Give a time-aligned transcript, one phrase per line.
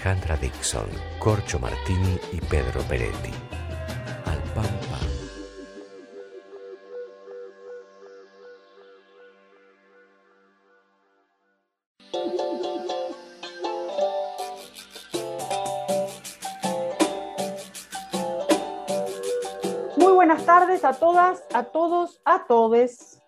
[0.00, 0.88] Alejandra Dixon,
[1.18, 3.32] Corcho Martini y Pedro Peretti.
[4.24, 4.64] Al pan.
[19.98, 23.20] Muy buenas tardes a todas, a todos, a todes.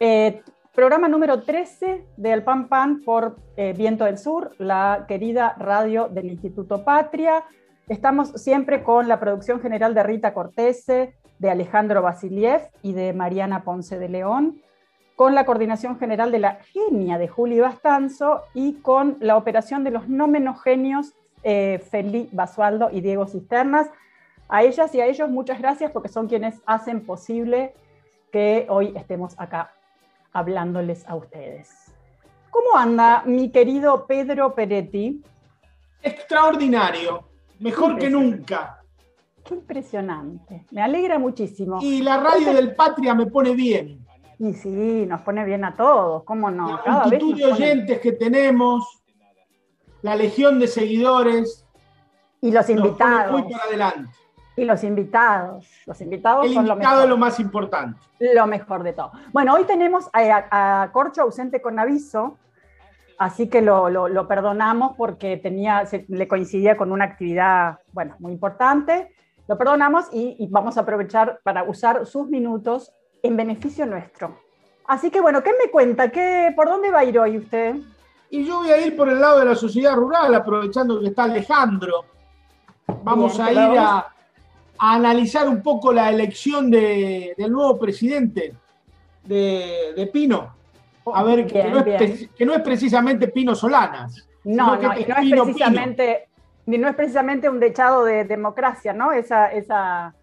[0.00, 0.42] Eh,
[0.74, 6.08] programa número 13 de El Pan Pan por eh, Viento del Sur, la querida radio
[6.08, 7.44] del Instituto Patria.
[7.88, 13.62] Estamos siempre con la producción general de Rita Cortese, de Alejandro Basiliev y de Mariana
[13.62, 14.60] Ponce de León,
[15.14, 19.92] con la coordinación general de la genia de Juli Bastanzo y con la operación de
[19.92, 23.88] los no menos genios eh, Feli Basualdo y Diego Cisternas.
[24.48, 27.74] A ellas y a ellos muchas gracias porque son quienes hacen posible
[28.32, 29.70] que hoy estemos acá
[30.34, 31.70] hablándoles a ustedes.
[32.50, 35.22] ¿Cómo anda mi querido Pedro Peretti?
[36.02, 37.26] Extraordinario,
[37.60, 38.80] mejor que nunca.
[39.44, 41.78] Qué impresionante, me alegra muchísimo.
[41.80, 44.04] Y la radio del Patria me pone bien.
[44.38, 46.68] Y sí, nos pone bien a todos, ¿cómo no?
[46.76, 49.02] La Cada multitud de pone- oyentes que tenemos,
[50.02, 51.64] la legión de seguidores,
[52.40, 53.32] Y los nos pone invitados.
[53.32, 54.10] muy para adelante.
[54.56, 55.68] Y los invitados.
[55.86, 57.04] Los invitados El son lo invitado mejor.
[57.04, 58.00] es lo más importante.
[58.20, 59.10] lo mejor de todo.
[59.32, 62.38] Bueno, hoy tenemos a, Corcho ausente con aviso,
[63.18, 68.14] así que lo, lo- lo perdonamos porque tenía, se- le coincidía con una actividad, bueno,
[68.20, 69.12] muy importante.
[69.48, 74.38] Lo perdonamos y, y vamos a aprovechar para usar sus minutos en beneficio nuestro.
[74.86, 76.10] Así que bueno, ¿qué me cuenta?
[76.10, 77.76] ¿Qué, ¿Por dónde va a ir hoy usted?
[78.30, 81.24] Y yo voy a ir por el lado de la sociedad rural, aprovechando que está
[81.24, 82.04] Alejandro.
[83.02, 84.13] Vamos Bien, a ir vamos- a,
[84.78, 88.54] a analizar un poco la elección de- del nuevo presidente
[89.24, 90.54] de, de Pino.
[91.12, 91.96] A ver, que, no es, bien.
[91.98, 94.26] pre- que no es precisamente Pino Solanas.
[94.44, 96.28] No, no, y es no es Pino precisamente,
[96.66, 99.12] ni no es precisamente un dechado de democracia, ¿no?
[99.12, 100.14] Esa, esa,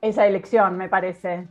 [0.00, 1.46] esa elección, me parece.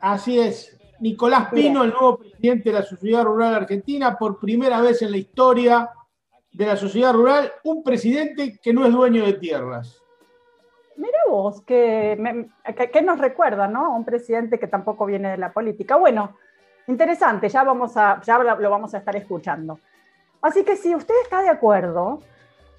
[0.00, 0.76] Así es.
[1.00, 1.68] Nicolás Bien.
[1.68, 5.88] Pino, el nuevo presidente de la Sociedad Rural Argentina, por primera vez en la historia
[6.52, 9.98] de la sociedad rural, un presidente que no es dueño de tierras.
[11.00, 12.50] Mira vos, que, me-
[13.00, 13.96] nos recuerda, ¿no?
[13.96, 15.96] Un presidente que tampoco viene de la política.
[15.96, 16.36] Bueno,
[16.88, 19.78] interesante, ya, vamos a, ya lo lo vamos a estar escuchando.
[20.42, 22.20] Así que si usted está de acuerdo,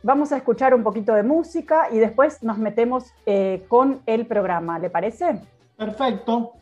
[0.03, 4.77] vamos a escuchar un poquito de música y después nos metemos eh, con el programa,
[4.77, 5.41] ¿le parece?
[5.75, 6.53] Perfecto.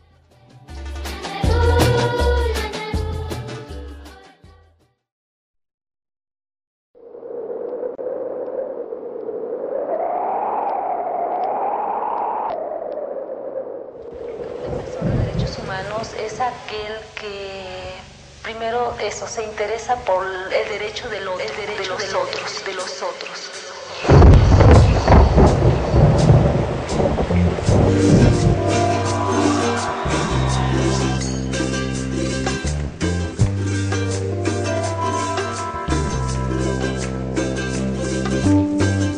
[19.26, 23.50] Se interesa por el derecho de los, el derecho de los otros, de los otros.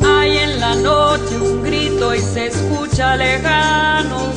[0.05, 4.33] Hay en la noche un grito y se escucha lejano.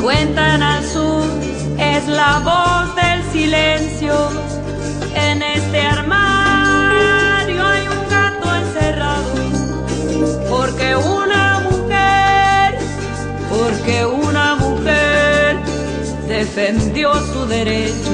[0.00, 1.24] Cuentan al sur,
[1.78, 2.97] es la voz
[3.32, 4.14] silencio.
[5.14, 9.32] En este armario hay un gato encerrado.
[10.48, 12.78] Porque una mujer,
[13.50, 15.56] porque una mujer
[16.28, 18.10] defendió su derecho.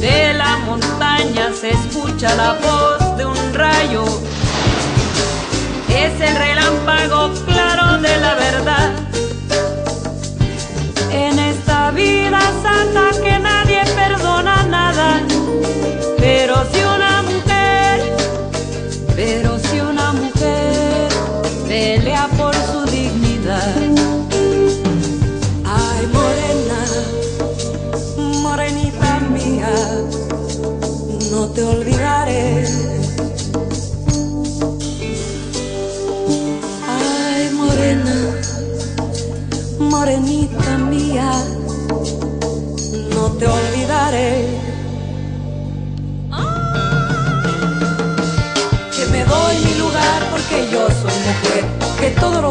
[0.00, 4.04] De la montaña se escucha la voz de un rayo.
[5.88, 8.99] Es el relámpago claro de la verdad.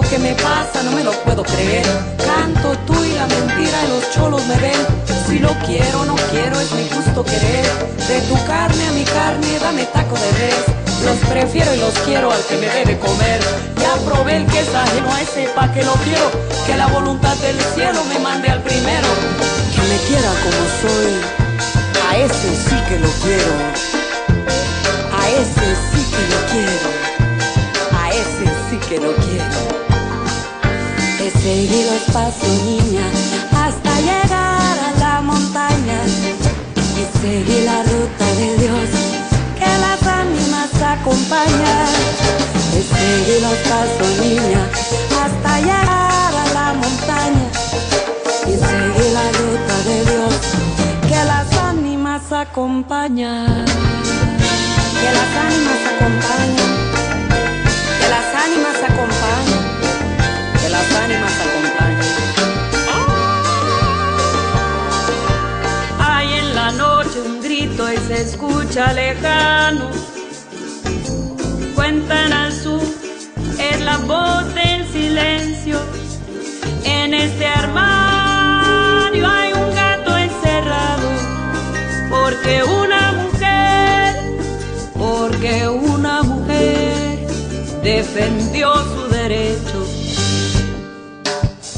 [0.10, 1.86] Que me pasa, no me lo puedo creer.
[2.18, 4.86] Canto tú y la mentira y los cholos me ven.
[5.28, 7.66] Si lo quiero, no quiero, es mi justo querer.
[8.08, 10.66] De tu carne a mi carne, dame taco de res.
[11.06, 13.40] Los prefiero y los quiero al que me debe comer.
[13.80, 16.32] Ya probé el que es ajeno a ese pa' que lo quiero.
[16.66, 19.08] Que la voluntad del cielo me mande al primero.
[19.74, 21.14] Que me quiera como soy.
[22.10, 23.99] A ese sí que lo quiero.
[32.14, 33.06] Paso, niña,
[33.52, 35.98] hasta llegar a la montaña.
[37.00, 38.90] Y seguí la ruta de Dios
[39.58, 41.88] que las ánimas acompañan.
[42.76, 44.64] He seguido los pasos, niña,
[45.22, 47.48] hasta llegar a la montaña.
[48.48, 50.34] Y seguí la ruta de Dios
[51.08, 53.66] que las ánimas acompañan.
[55.00, 56.72] Que las ánimas acompañan.
[58.00, 59.64] Que las ánimas acompañan.
[60.62, 61.59] Que las ánimas acompañan.
[67.88, 69.90] Y se escucha lejano.
[71.76, 72.82] Cuentan al sur,
[73.58, 75.80] es la voz del silencio.
[76.84, 81.10] En este armario hay un gato encerrado.
[82.10, 84.16] Porque una mujer,
[84.98, 87.28] porque una mujer
[87.82, 89.80] defendió su derecho.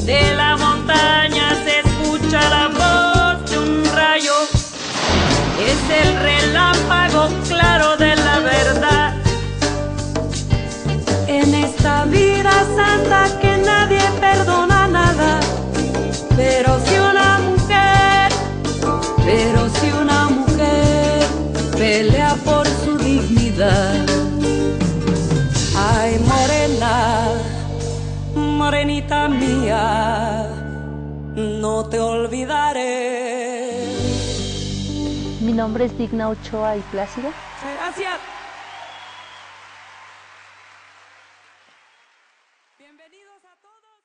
[0.04, 1.41] De la montaña
[6.00, 9.14] el relámpago claro de la verdad.
[11.28, 15.40] En esta vida santa que nadie perdona nada.
[16.36, 18.32] Pero si una mujer,
[19.26, 21.26] pero si una mujer
[21.78, 24.06] pelea por su dignidad.
[25.76, 27.30] Ay, morena,
[28.36, 30.48] morenita mía,
[31.36, 32.51] no te olvidaré.
[35.62, 37.30] Nombre es Digna Ochoa y Plácida.
[37.78, 38.20] Gracias.
[42.80, 44.02] Bienvenidos a todos.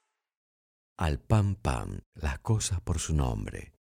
[0.98, 3.72] Al pam pam, las cosas por su nombre.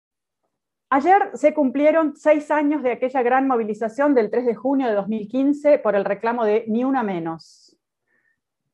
[0.88, 5.80] Ayer se cumplieron seis años de aquella gran movilización del 3 de junio de 2015
[5.80, 7.76] por el reclamo de Ni Una Menos.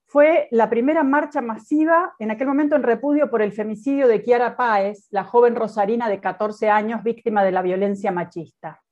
[0.05, 4.59] Fue la primera marcha masiva en aquel momento en repudio por el femicidio de Kiara
[4.59, 8.83] Páez, la joven rosarina de 14 años víctima de la violencia machista.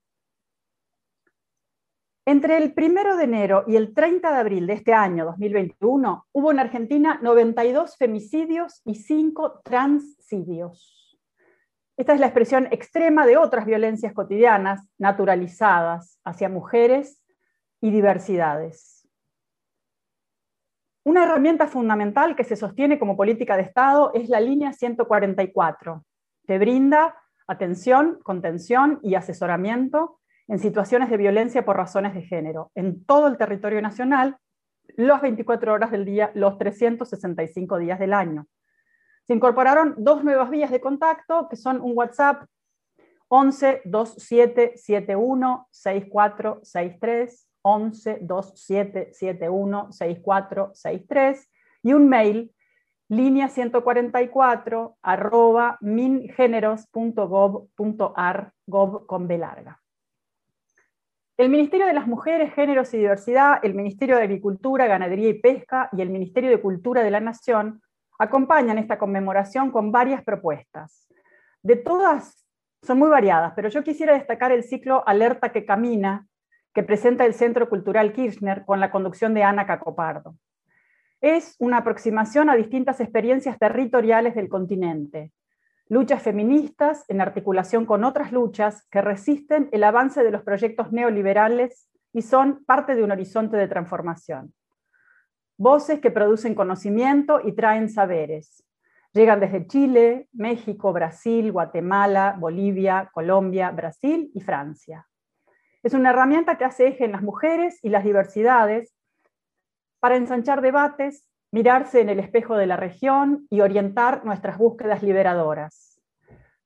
[2.28, 6.50] Entre el 1 de enero y el 30 de abril de este año, 2021, hubo
[6.50, 11.18] en Argentina 92 femicidios y 5 transcidios.
[11.96, 17.24] Esta es la expresión extrema de otras violencias cotidianas naturalizadas hacia mujeres
[17.80, 19.08] y diversidades.
[21.06, 26.04] Una herramienta fundamental que se sostiene como política de Estado es la línea 144,
[26.46, 27.16] que brinda
[27.46, 33.36] atención, contención y asesoramiento en situaciones de violencia por razones de género en todo el
[33.36, 34.38] territorio nacional,
[34.96, 38.46] las 24 horas del día, los 365 días del año.
[39.26, 42.44] Se incorporaron dos nuevas vías de contacto, que son un WhatsApp
[43.28, 51.50] 11 2771 6463, 11 2771 6463,
[51.82, 52.54] y un mail
[53.08, 59.80] línea 144 arroba mingeneros.gov.ar, gov con B larga.
[61.38, 65.88] El Ministerio de las Mujeres, Géneros y Diversidad, el Ministerio de Agricultura, Ganadería y Pesca
[65.92, 67.80] y el Ministerio de Cultura de la Nación
[68.18, 71.06] acompañan esta conmemoración con varias propuestas.
[71.62, 72.44] De todas
[72.82, 76.26] son muy variadas, pero yo quisiera destacar el ciclo Alerta que Camina,
[76.74, 80.34] que presenta el Centro Cultural Kirchner con la conducción de Ana Cacopardo.
[81.20, 85.30] Es una aproximación a distintas experiencias territoriales del continente,
[85.88, 91.88] luchas feministas en articulación con otras luchas que resisten el avance de los proyectos neoliberales
[92.12, 94.52] y son parte de un horizonte de transformación.
[95.56, 98.64] Voces que producen conocimiento y traen saberes.
[99.12, 105.06] Llegan desde Chile, México, Brasil, Guatemala, Bolivia, Colombia, Brasil y Francia.
[105.82, 108.94] Es una herramienta que hace eje en las mujeres y las diversidades
[110.00, 116.00] para ensanchar debates, mirarse en el espejo de la región y orientar nuestras búsquedas liberadoras.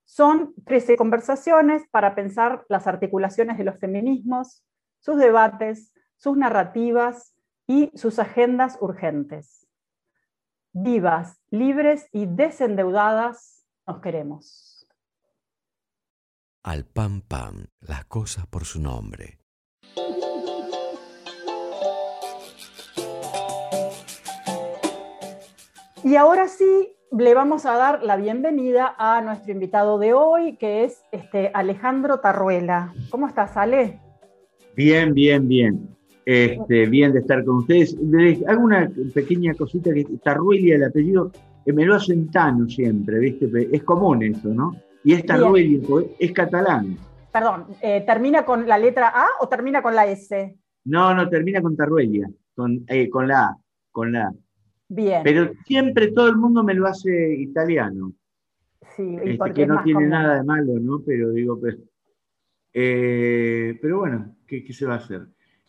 [0.04, 4.64] Son 13 conversaciones para pensar las articulaciones de los feminismos,
[5.00, 7.34] sus debates, sus narrativas
[7.66, 9.66] y sus agendas urgentes.
[10.72, 14.86] Vivas, libres y desendeudadas nos queremos.
[16.62, 19.41] Al pam pam, las cosas por su nombre.
[26.04, 30.82] Y ahora sí, le vamos a dar la bienvenida a nuestro invitado de hoy, que
[30.82, 32.92] es este, Alejandro Tarruela.
[33.10, 34.00] ¿Cómo estás, Ale?
[34.74, 35.96] Bien, bien, bien.
[36.24, 37.94] Este, bien de estar con ustedes.
[38.00, 41.30] Les hago una pequeña cosita que Tarruelia, el apellido,
[41.66, 43.48] me lo hacen Tano siempre, ¿viste?
[43.70, 44.74] Es común eso, ¿no?
[45.04, 45.78] Y es Tarruelia,
[46.18, 46.96] es catalán.
[47.32, 50.56] Perdón, eh, ¿termina con la letra A o termina con la S?
[50.84, 53.56] No, no, termina con Tarruelia, con, eh, con la A,
[53.92, 54.32] con la A.
[54.94, 55.22] Bien.
[55.24, 58.12] Pero siempre todo el mundo me lo hace italiano.
[58.94, 60.10] Sí, y Este, que no tiene común.
[60.10, 61.00] nada de malo, ¿no?
[61.06, 61.78] Pero digo, pero,
[62.74, 65.22] eh, pero bueno, ¿qué, qué se va a hacer?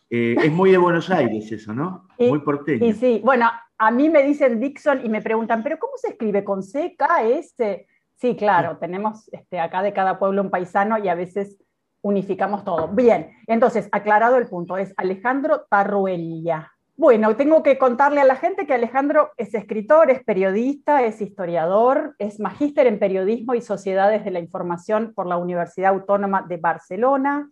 [0.09, 2.07] Eh, es muy de Buenos Aires eso, ¿no?
[2.17, 2.85] Y- muy porteño.
[2.85, 6.43] Y sí, bueno, a mí me dicen Dixon y me preguntan, ¿pero cómo se escribe?
[6.43, 7.87] ¿Con C, K, S?
[8.15, 11.57] Sí, claro, tenemos este, acá de cada pueblo un paisano y a veces
[12.01, 12.89] unificamos todo.
[12.89, 16.72] Bien, entonces, aclarado el punto, es Alejandro Tarruella.
[16.95, 22.15] Bueno, tengo que contarle a la gente que Alejandro es escritor, es periodista, es historiador,
[22.19, 27.49] es magíster en periodismo y sociedades de la información por la Universidad Autónoma de Barcelona,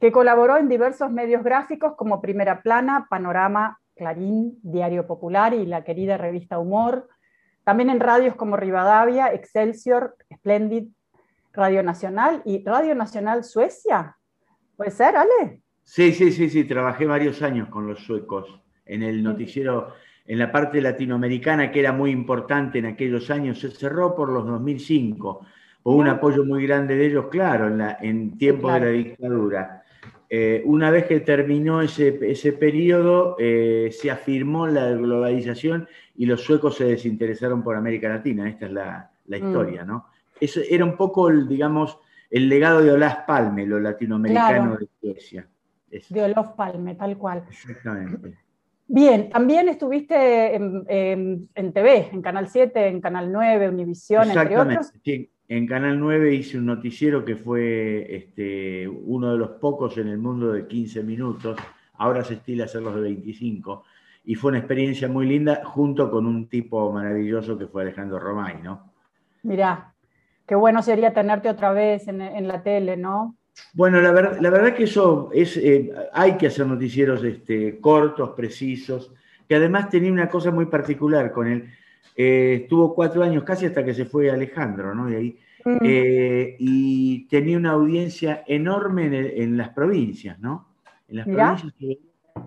[0.00, 5.82] que colaboró en diversos medios gráficos como Primera Plana, Panorama, Clarín, Diario Popular y la
[5.82, 7.08] querida revista Humor.
[7.64, 10.88] También en radios como Rivadavia, Excelsior, Splendid,
[11.54, 14.18] Radio Nacional y Radio Nacional Suecia.
[14.76, 15.62] ¿Puede ser, Ale?
[15.84, 19.94] Sí, sí, sí, sí, trabajé varios años con los suecos en el noticiero,
[20.26, 24.46] en la parte latinoamericana que era muy importante en aquellos años, se cerró por los
[24.46, 25.46] 2005,
[25.84, 28.86] hubo un apoyo muy grande de ellos, claro, en, la, en tiempos claro.
[28.86, 29.80] de la dictadura.
[30.30, 35.86] Eh, una vez que terminó ese, ese periodo, eh, se afirmó la globalización
[36.16, 39.46] y los suecos se desinteresaron por América Latina, esta es la, la Mm.
[39.46, 40.06] historia, ¿no?
[40.40, 41.98] Eso era un poco, el, digamos,
[42.30, 44.78] el legado de Olaf Palme, lo latinoamericano Claro.
[44.78, 45.46] de Suecia.
[45.90, 46.12] Eso.
[46.12, 47.44] De Olof Palme, tal cual.
[47.48, 48.36] Exactamente.
[48.86, 54.58] Bien, también estuviste en, en- en TV, en Canal 7, en Canal 9, Univisión, entre
[54.58, 54.92] otros.
[55.02, 60.08] Sí, en Canal 9 hice un noticiero que fue este, uno de los pocos en
[60.08, 61.58] el mundo de 15 minutos.
[61.94, 63.84] Ahora se estila hacerlos de 25.
[64.26, 68.62] Y fue una experiencia muy linda junto con un tipo maravilloso que fue Alejandro Romay,
[68.62, 68.90] ¿no?
[69.42, 69.94] Mirá,
[70.46, 73.36] qué bueno sería tenerte otra vez en, en la tele, ¿no?
[73.72, 78.30] Bueno, la, ver- la verdad que eso es, eh, hay que hacer noticieros este, cortos,
[78.30, 79.12] precisos,
[79.48, 81.68] que además tenía una cosa muy particular con él.
[82.16, 85.10] Eh, estuvo cuatro años casi hasta que se fue Alejandro, ¿no?
[85.10, 90.68] Y ahí, Mm, eh, y tenía una audiencia enorme en, el- en las provincias, ¿no?
[91.08, 91.98] En las provincias,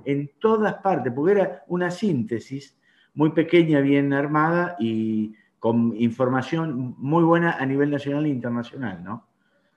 [0.05, 2.77] en todas partes, porque era una síntesis
[3.15, 9.26] muy pequeña, bien armada y con información muy buena a nivel nacional e internacional, ¿no?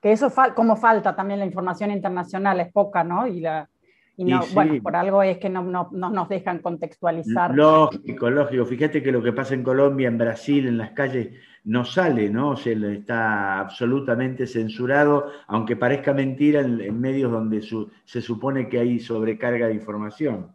[0.01, 3.27] Que eso fal- como falta también la información internacional, es poca, ¿no?
[3.27, 3.69] Y, la,
[4.17, 4.55] y no, Y sí.
[4.55, 7.55] bueno, por algo es que no, no- no nos dejan contextualizar.
[7.55, 8.65] Lógico, lógico.
[8.65, 11.29] Fíjate que lo que pasa en Colombia, en Brasil, en las calles,
[11.65, 12.51] no sale, ¿no?
[12.51, 18.69] O sea, está absolutamente censurado, aunque parezca mentira, en, en medios donde su- se supone
[18.69, 20.49] que hay sobrecarga de información.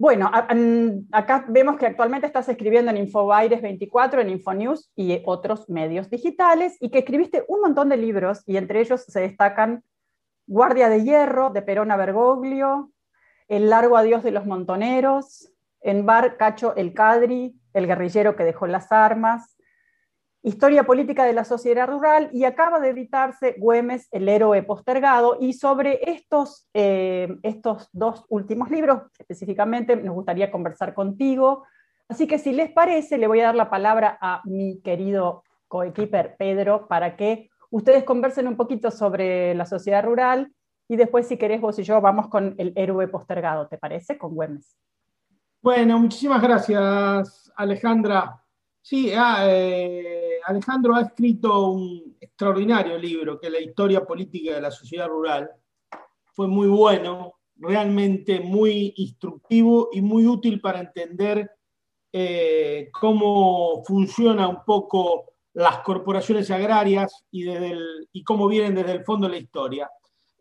[0.00, 0.30] Bueno,
[1.12, 6.78] acá vemos que actualmente estás escribiendo en Infobaires 24, en Infonews y otros medios digitales,
[6.80, 9.84] y que escribiste un montón de libros, y entre ellos se destacan
[10.46, 12.90] Guardia de Hierro, de Perón a Bergoglio,
[13.46, 15.52] El largo adiós de los montoneros,
[15.82, 19.58] En Bar Cacho el Cadri, El guerrillero que dejó las armas,
[20.42, 25.52] Historia política de la sociedad rural, y acaba de editarse Güemes, el héroe postergado, y
[25.52, 31.64] sobre estos, eh, estos dos últimos libros específicamente nos gustaría conversar contigo.
[32.08, 36.36] Así que si les parece, le voy a dar la palabra a mi querido coequiper
[36.36, 40.52] Pedro para que ustedes conversen un poquito sobre la sociedad rural
[40.88, 44.18] y después si querés vos y yo vamos con el héroe postergado, ¿te parece?
[44.18, 44.76] Con Güemes.
[45.62, 48.42] Bueno, muchísimas gracias, Alejandra.
[48.82, 54.60] Sí, ah, eh, Alejandro ha escrito un extraordinario libro que es la historia política de
[54.60, 55.50] la sociedad rural.
[56.32, 61.50] Fue muy bueno, realmente muy instructivo y muy útil para entender
[62.12, 69.34] eh, cómo funciona un poco las corporaciones agrarias y, cómo vienen desde el fondo de
[69.34, 69.90] la historia.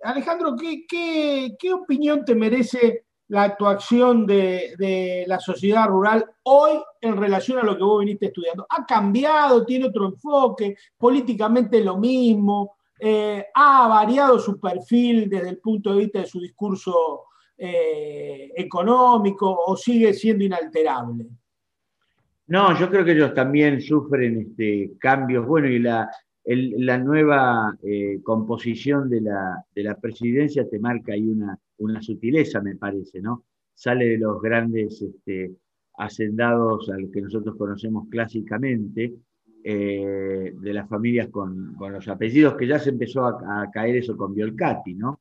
[0.04, 6.80] Alejandro, ¿qué, qué- qué opinión te merece la actuación de, de la sociedad rural hoy
[7.00, 8.66] en relación a lo que vos viniste estudiando?
[8.70, 9.66] ¿Ha cambiado?
[9.66, 10.76] ¿Tiene otro enfoque?
[10.98, 12.78] ¿Políticamente lo mismo?
[13.00, 17.24] Eh, ¿Ha variado su perfil desde el punto de vista de su discurso
[17.58, 21.26] eh, económico o sigue siendo inalterable?
[22.48, 25.46] No, yo creo que ellos también sufren este, cambios.
[25.46, 26.10] Bueno, y la,
[26.46, 32.62] la nueva eh, composición de la, de la presidencia te marca ahí una, una sutileza,
[32.62, 33.46] me parece, ¿no?
[33.74, 35.52] Sale de los grandes este,
[35.98, 39.14] hacendados al que nosotros conocemos clásicamente,
[39.62, 44.34] eh, de las familias con, los apellidos, que ya se empezó a, caer eso con
[44.34, 45.20] Biolcati, ¿no?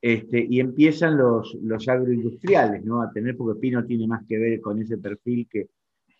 [0.00, 3.00] Este, y empiezan los, los agroindustriales, ¿no?
[3.00, 5.68] A tener, porque Pino tiene más que ver con ese perfil que,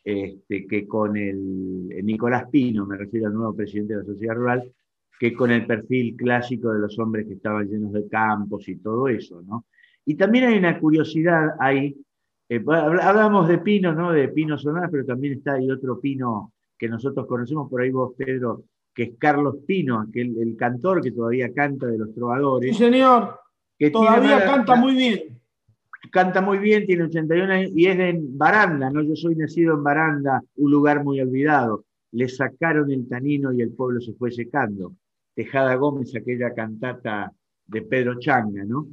[0.04, 4.72] este, que con el, Nicolás Pino, me refiero al nuevo presidente de la sociedad rural,
[5.18, 9.08] que con el perfil clásico de los hombres que estaban llenos de campos y todo
[9.08, 9.66] eso, ¿no?
[10.04, 11.96] Y también hay una curiosidad ahí,
[12.48, 14.12] eh, hablamos de Pino, ¿no?
[14.12, 18.12] De Pino Sonar, pero también está ahí otro Pino que nosotros conocemos por ahí vos,
[18.16, 22.76] Pedro, que es Carlos Pino, aquel, el cantor que todavía canta de los trovadores.
[22.76, 23.38] Sí, señor.
[23.78, 25.40] Que todavía canta muy bien.
[26.10, 29.02] Canta muy bien, tiene 81 años y es de Baranda, ¿no?
[29.02, 31.84] Yo soy nacido en Baranda, un lugar muy olvidado.
[32.10, 34.94] Le sacaron el tanino y el pueblo se fue secando.
[35.34, 37.32] Tejada Gómez, aquella cantata
[37.66, 38.86] de Pedro Changa, ¿no?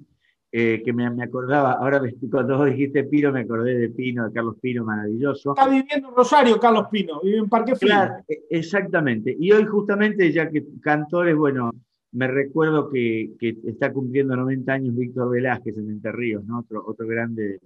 [0.51, 4.55] Eh, que me, acordaba, ahora cuando vos dijiste Pino, me acordé de Pino, de Carlos
[4.59, 5.51] Pino, maravilloso.
[5.51, 7.93] Está viviendo en Rosario, Carlos Pino, vive en Parque Frío.
[8.27, 9.35] E, exactamente.
[9.37, 11.71] Y hoy justamente, ya que cantores, bueno,
[12.11, 16.59] me recuerdo que, está cumpliendo 90 años Víctor Velázquez en Entre Ríos, ¿no?
[16.59, 17.59] otro, otro grande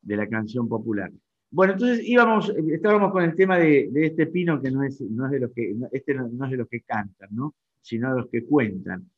[0.00, 1.10] de, la canción popular.
[1.52, 5.32] Bueno, entonces íbamos, estábamos con el tema de, este Pino que no es, no es
[5.32, 7.54] de los que, este no, es de los que cantan, ¿no?
[7.80, 9.10] sino de los que cuentan.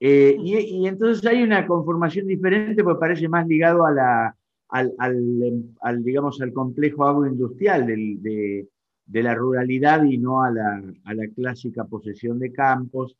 [0.00, 4.36] Eh, y, entonces hay una conformación diferente porque parece más ligado a la,
[4.68, 8.66] al, digamos, al complejo agroindustrial de,
[9.06, 13.16] la ruralidad y no a la, clásica posesión de campos,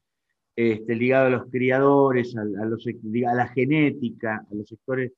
[0.57, 5.13] este, ligado a los criadores, a, los, a la genética, a los sectores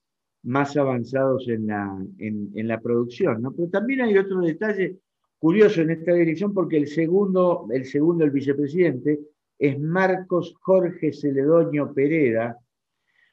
[0.47, 3.43] más avanzados en la, en, la producción.
[3.43, 3.53] ¿no?
[3.53, 4.97] Pero también hay otro detalle
[5.38, 9.21] curioso en esta dirección porque el segundo, el segundo, el vicepresidente,
[9.59, 12.59] es Marcos Jorge Celedoño Pereda.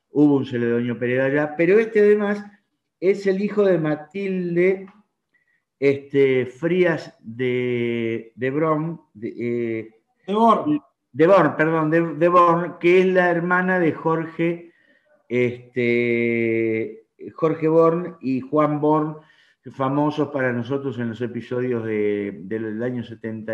[0.10, 2.43] Hubo un Celedoño Pereda ya, pero este además
[3.00, 4.88] es el hijo de Matilde
[5.79, 9.89] este, Frías de, de Bron, de, eh,
[10.26, 11.56] de Born.
[11.58, 14.71] perdón, de, Born, que es la hermana de Jorge,
[15.28, 17.03] este,
[17.33, 19.17] Jorge Born y Juan Born,
[19.71, 23.53] famosos para nosotros en los episodios del año 70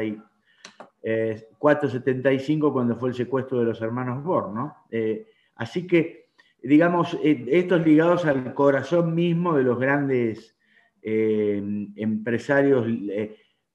[1.57, 4.77] 475 cuando fue el secuestro de los hermanos Born, ¿no?
[4.91, 6.29] Eh, así que,
[6.61, 10.55] digamos, eh, estos ligados al corazón mismo de los grandes
[11.01, 11.61] eh,
[11.95, 12.85] empresarios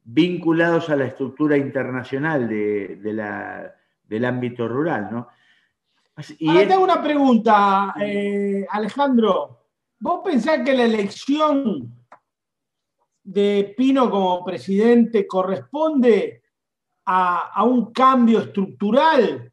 [0.04, 3.74] vinculados a la estructura internacional de, la,
[4.06, 5.28] del ámbito rural, ¿no?
[6.38, 7.94] Y Ahora tengo una pregunta,
[8.70, 9.63] Alejandro.
[10.04, 11.90] ¿Vos pensás que la elección
[13.22, 16.42] de Pino como presidente corresponde
[17.06, 19.50] a, un cambio estructural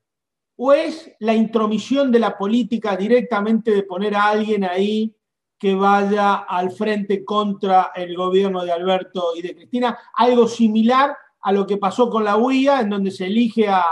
[0.58, 5.16] o es la intromisión de la política directamente de poner a alguien ahí
[5.58, 11.54] que vaya al frente contra el gobierno de Alberto y de Cristina, algo similar a
[11.54, 13.86] lo que pasó con la UIA, en donde se elige a,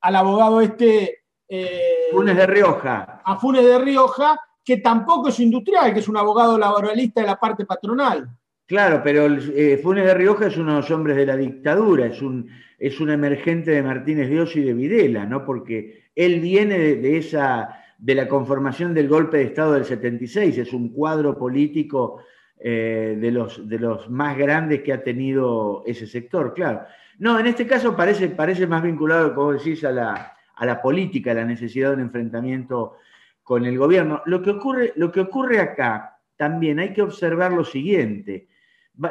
[0.00, 1.19] al abogado este...
[1.52, 3.22] Eh, Funes de Rioja.
[3.24, 7.40] A Funes de Rioja, que tampoco es industrial, que es un abogado laboralista de la
[7.40, 8.30] parte patronal.
[8.66, 12.22] Claro, pero eh, Funes de Rioja es uno de los hombres de la dictadura, es
[12.22, 15.44] un, es un emergente de Martínez Dios y de Videla, ¿no?
[15.44, 20.72] Porque él viene de, esa, de la conformación del golpe de Estado del 76, es
[20.72, 22.22] un cuadro político
[22.60, 26.82] eh, de, los, de los más grandes que ha tenido ese sector, claro.
[27.18, 31.30] No, en este caso parece, parece más vinculado, como decís, a la, a la política,
[31.30, 32.96] a la necesidad de un enfrentamiento
[33.42, 34.22] con el gobierno.
[34.26, 38.46] Lo que ocurre, lo que ocurre acá también hay que observar lo siguiente.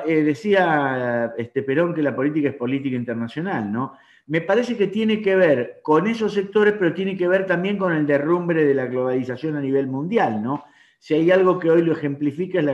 [0.06, 3.98] Eh, decía este Perón que la política es política internacional, ¿no?
[4.28, 7.94] Me parece que tiene que ver con esos sectores, pero tiene que ver también con
[7.94, 10.66] el derrumbe de la globalización a nivel mundial, ¿no?
[11.00, 12.68] Si hay algo que hoy lo ejemplifica es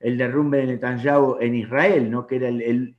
[0.00, 2.26] el derrumbe de Netanyahu en Israel, ¿no?
[2.26, 2.94] Que el,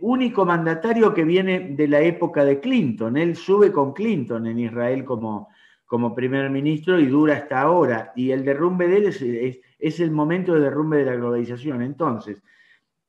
[0.00, 3.16] único mandatario que viene de la época de Clinton.
[3.16, 5.48] Él sube con Clinton en Israel como,
[5.84, 8.12] como primer ministro y dura hasta ahora.
[8.16, 11.82] Y el derrumbe de él es, es el momento de derrumbe de la globalización.
[11.82, 12.42] Entonces,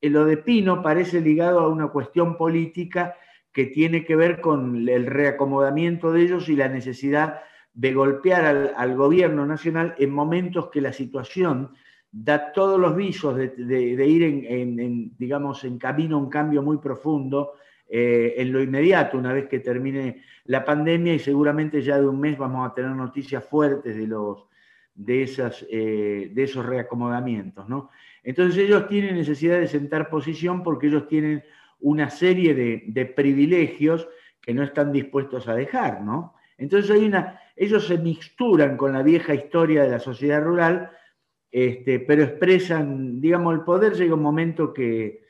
[0.02, 3.16] eh, lo de Pino parece ligado a una cuestión política
[3.52, 7.42] que tiene que ver con el reacomodamiento de ellos y la necesidad
[7.74, 11.74] de golpear al, gobierno nacional en momentos que la situación
[12.24, 17.54] da todos los visos de, ir en, digamos, en camino a un cambio muy profundo
[17.88, 22.20] eh, en lo inmediato, una vez que termine la pandemia y seguramente ya de un
[22.20, 24.46] mes vamos a tener noticias fuertes de, los,
[24.96, 27.70] de, esas, eh, de esos reacomodamientos.
[27.70, 27.92] ¿no?
[28.24, 31.44] Entonces ellos tienen necesidad de sentar posición porque ellos tienen
[31.80, 34.08] una serie de, privilegios
[34.42, 36.00] que no están dispuestos a dejar,
[36.58, 40.90] Entonces hay una, ellos se mixturan con la vieja historia de la sociedad rural
[41.60, 45.26] este, pero expresan, digamos, el poder llega un momento que,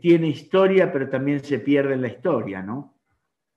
[0.00, 2.94] tiene historia, pero también se pierde en la historia, ¿no?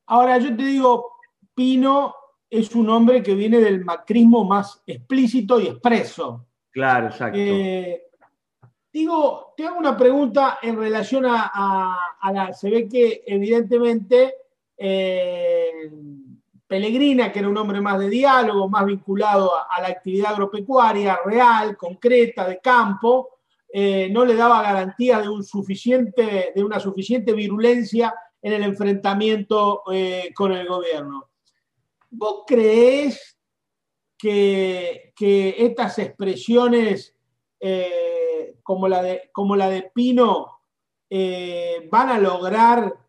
[0.07, 1.11] Ahora, yo te digo,
[1.53, 2.15] Pino
[2.49, 6.47] es un hombre que viene del macrismo más explícito y expreso.
[6.71, 7.37] Claro, exacto.
[7.39, 8.05] Eh,
[8.91, 11.95] digo, te hago una pregunta en relación a,
[12.33, 12.53] la.
[12.53, 14.33] Se ve que, evidentemente,
[14.75, 15.91] eh,
[16.71, 21.75] Pellegrina, que era un hombre más de diálogo, más vinculado a, la actividad agropecuaria real,
[21.75, 23.39] concreta, de campo,
[23.73, 30.65] eh, no le daba garantía de, una suficiente virulencia en el enfrentamiento eh, con el
[30.65, 31.27] gobierno.
[32.09, 33.37] ¿Vos creés
[34.17, 37.13] que, estas expresiones
[37.59, 40.61] eh, como la de Pino
[41.89, 43.00] van a lograr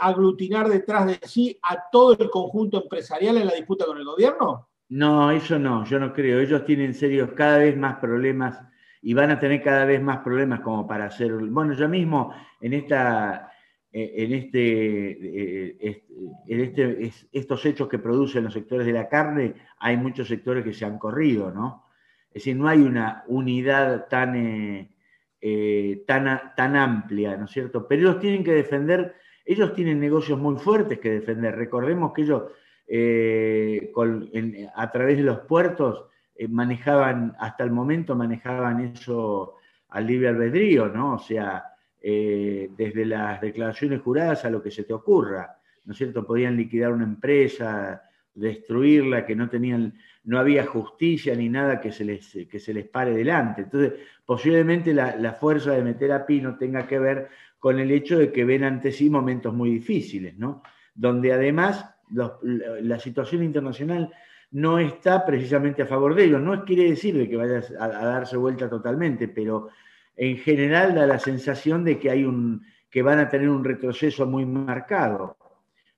[0.00, 4.68] aglutinar detrás de sí a todo el conjunto empresarial en la disputa con el gobierno?
[4.88, 6.40] No, eso no, yo no creo.
[6.40, 8.60] Ellos tienen serios cada vez más problemas
[9.02, 11.32] y van a tener cada vez más problemas como para hacer.
[11.32, 13.52] Bueno, yo mismo en esta,
[13.92, 16.04] eh, en este, eh,
[16.46, 20.72] en este, estos hechos que producen los sectores de la carne, hay muchos sectores que
[20.72, 21.84] se han corrido, ¿no?
[22.28, 24.93] Es decir, no hay una unidad tan, eh,
[26.06, 27.86] tan, tan amplia, ¿no es cierto?
[27.86, 31.54] Pero ellos tienen que defender, ellos tienen negocios muy fuertes que defender.
[31.56, 32.44] Recordemos que ellos,
[34.74, 39.54] a través de los puertos, eh, manejaban, hasta el momento manejaban eso
[39.90, 41.14] al libre albedrío, ¿no?
[41.14, 41.64] O sea,
[42.02, 46.26] eh, desde las declaraciones juradas a lo que se te ocurra, ¿no es cierto?
[46.26, 48.02] Podían liquidar una empresa,
[48.34, 52.86] destruirla, que no tenían, no había justicia ni nada que se les, que se les
[52.88, 53.62] pare delante.
[53.62, 53.92] Entonces,
[54.24, 58.44] posiblemente la, fuerza de meter a Pino tenga que ver con el hecho de que
[58.44, 60.62] ven ante sí momentos muy difíciles, ¿no?
[60.94, 64.10] Donde además la situación internacional
[64.54, 66.40] no está precisamente a favor de ellos.
[66.40, 69.68] No quiere decir de que vaya a, darse vuelta totalmente, pero
[70.16, 74.26] en general da la sensación de que, hay un, que van a tener un retroceso
[74.26, 75.36] muy marcado.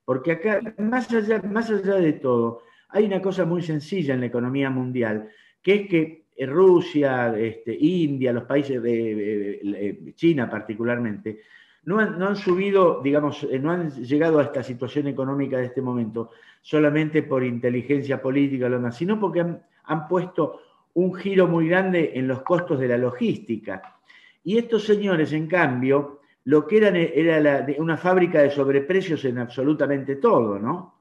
[0.06, 4.26] Porque acá, más allá, más allá de todo, hay una cosa muy sencilla en la
[4.26, 5.28] economía mundial,
[5.62, 11.40] que es que Rusia, este, India, los países de, China particularmente,
[11.84, 16.30] no han, subido, digamos, eh, no han llegado a esta situación económica de este momento
[16.60, 20.62] solamente por inteligencia política lo demás, sino porque han, puesto
[20.94, 24.00] un giro muy grande en los costos de la logística.
[24.42, 30.16] Y estos señores, en cambio, lo que eran era una fábrica de sobreprecios en absolutamente
[30.16, 31.00] todo, ¿no?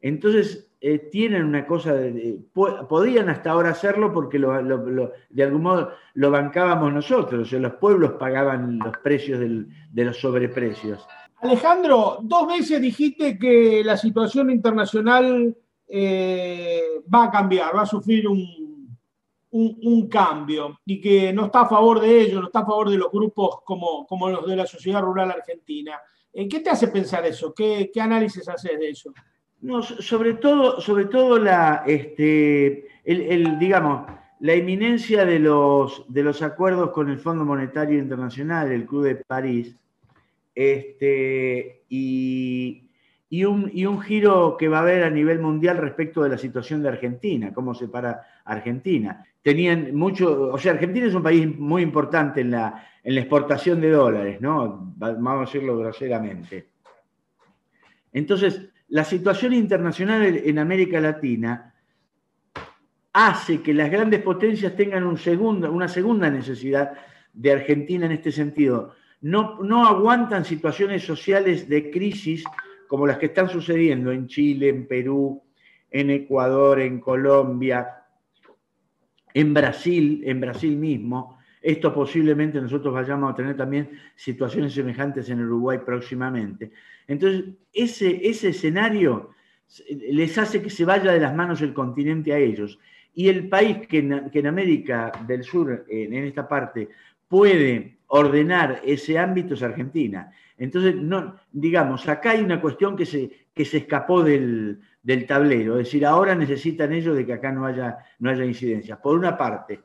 [0.00, 6.30] Entonces, eh, tienen una cosa, de, podían hasta ahora hacerlo porque de algún modo lo
[6.30, 11.06] bancábamos nosotros, o sea, los pueblos pagaban los precios de los sobreprecios.
[11.42, 15.54] Alejandro, dos veces dijiste que la situación internacional
[15.86, 18.98] eh, va a cambiar, va a sufrir un,
[19.50, 22.96] un, cambio y que no está a favor de ello, no está a favor de
[22.96, 25.98] los grupos como, como los de la sociedad rural argentina.
[26.32, 27.52] Eh, ¿Qué te hace pensar eso?
[27.54, 29.12] ¿Qué, qué análisis haces de eso?
[29.62, 34.06] No, sobre todo, sobre todo la, este, el, digamos,
[34.40, 39.16] la inminencia de los, de los acuerdos con el Fondo Monetario Internacional, el Club de
[39.16, 39.76] París,
[40.54, 42.88] este, y,
[43.28, 46.38] y, un, y, un, giro que va a haber a nivel mundial respecto de la
[46.38, 49.26] situación de Argentina, cómo se para Argentina.
[49.42, 53.80] Tenían mucho, o sea, Argentina es un país muy importante en la, en la exportación
[53.80, 54.94] de dólares, ¿no?
[54.96, 56.68] Vamos a decirlo groseramente.
[58.12, 61.74] Entonces, la situación internacional en América Latina
[63.12, 65.18] hace que las grandes potencias tengan un
[65.70, 66.92] una segunda necesidad
[67.32, 68.94] de Argentina en este sentido.
[69.22, 72.44] No, no aguantan situaciones sociales de crisis
[72.88, 75.42] como las que están sucediendo en Chile, en Perú,
[75.90, 78.04] en Ecuador, en Colombia,
[79.32, 81.38] en Brasil, en Brasil mismo.
[81.62, 86.70] Esto posiblemente nosotros vayamos a tener también situaciones semejantes en Uruguay próximamente.
[87.06, 89.30] Entonces, ese, ese escenario
[89.88, 92.78] les hace que se vaya de las manos el continente a ellos.
[93.14, 96.88] Y el país que en, América del Sur, en, esta parte,
[97.28, 100.32] puede ordenar ese ámbito es Argentina.
[100.58, 104.80] Entonces, no, digamos, acá hay una cuestión que se, que se escapó del,
[105.26, 109.16] tablero, es decir, ahora necesitan ellos de que acá no haya, no haya incidencias, por
[109.18, 109.80] una parte.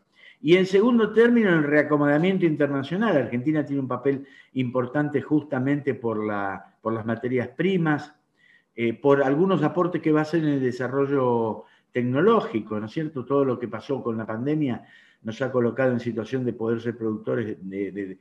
[0.46, 3.18] Y en segundo término, el reacomodamiento internacional.
[3.18, 8.14] Argentina tiene un papel importante justamente por la, por las materias primas,
[8.76, 13.26] eh, por algunos aportes que va a hacer en el desarrollo tecnológico, ¿no es cierto?
[13.26, 14.86] Todo lo que pasó con la pandemia
[15.24, 18.20] nos ha colocado en situación de poder ser productores de,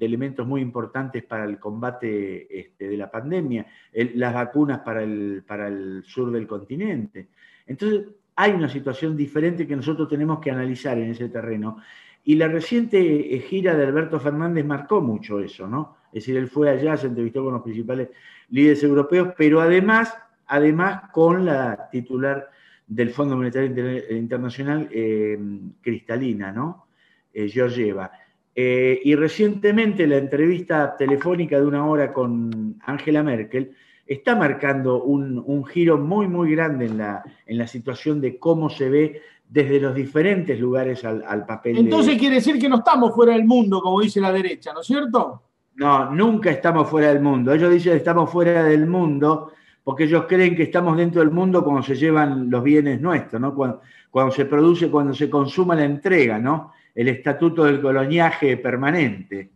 [0.00, 5.68] elementos muy importantes para el combate este, de la pandemia, las vacunas para el, para
[5.68, 7.28] el sur del continente.
[7.66, 11.78] Entonces, hay una situación diferente que nosotros tenemos que analizar en ese terreno.
[12.24, 15.96] Y la reciente eh, gira de Alberto Fernández marcó mucho eso, ¿no?
[16.08, 18.08] Es decir, él fue allá, se entrevistó con los principales
[18.50, 20.16] líderes europeos, pero además,
[20.46, 22.50] además con la titular
[22.86, 25.38] del Fondo Monetario Internacional, eh,
[25.80, 26.86] Cristalina, ¿no?
[27.32, 28.12] Eh, Georgieva.
[28.54, 33.74] Eh, y recientemente la entrevista telefónica de una hora con Angela Merkel
[34.06, 38.88] está marcando un, giro muy, muy grande en la, en la situación de cómo se
[38.88, 41.78] ve desde los diferentes lugares al, papel.
[41.78, 44.86] Entonces quiere decir que no estamos fuera del mundo, como dice la derecha, ¿no es
[44.86, 45.42] cierto?
[45.76, 47.52] No, nunca estamos fuera del mundo.
[47.52, 51.62] Ellos dicen que estamos fuera del mundo porque ellos creen que estamos dentro del mundo
[51.62, 53.54] cuando se llevan los bienes nuestros, ¿no?
[53.54, 56.72] Cuando, cuando se produce, cuando se consuma la entrega, ¿no?
[56.94, 59.50] El estatuto del coloniaje permanente.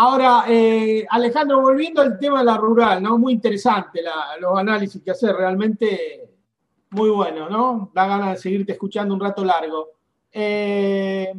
[0.00, 3.18] Ahora, eh, Alejandro, volviendo al tema de la rural, ¿no?
[3.18, 4.00] Muy interesante
[4.38, 6.30] los análisis que hace, realmente
[6.90, 7.90] muy bueno, ¿no?
[7.92, 9.88] Da ganas de seguirte escuchando un rato largo.
[10.30, 11.32] Eh,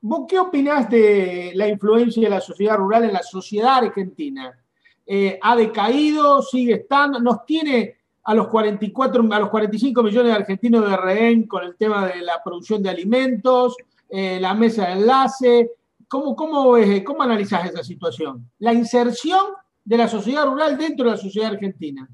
[0.00, 4.58] ¿Vos qué opinás de la influencia de la sociedad rural en la sociedad argentina?
[5.06, 6.42] Eh, ¿Ha decaído?
[6.42, 7.20] ¿Sigue estando?
[7.20, 7.94] ¿Nos tiene
[8.24, 12.22] a los, 44, a los 45 millones de argentinos de rehén con el tema de
[12.22, 13.76] la producción de alimentos,
[14.10, 15.70] la mesa de enlace?
[16.12, 18.50] ¿Cómo, cómo, ¿Cómo analizás esa situación?
[18.58, 19.46] La inserción
[19.82, 22.06] de la sociedad rural dentro de la sociedad argentina.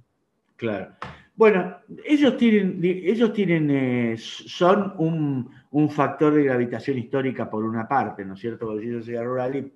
[0.55, 0.93] Claro.
[1.35, 8.25] Bueno, ellos tienen, ellos tienen eh, son un, factor de gravitación histórica por una parte,
[8.25, 8.67] ¿no es cierto?
[8.67, 9.73] Porque ellos sociedad rural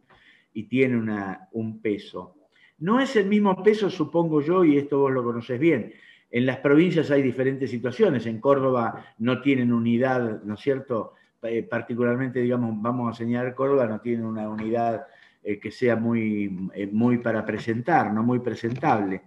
[0.54, 2.36] y, tiene una, un peso.
[2.78, 5.94] No es el mismo peso, supongo yo, y esto vos lo conoces bien.
[6.30, 8.24] En las provincias hay diferentes situaciones.
[8.26, 11.14] En Córdoba no tienen unidad, ¿no es cierto?
[11.44, 15.06] Eh, particularmente, digamos, vamos a señalar Córdoba, no tiene una unidad
[15.42, 16.48] eh, que sea muy,
[16.92, 19.22] muy para presentar, no muy presentable.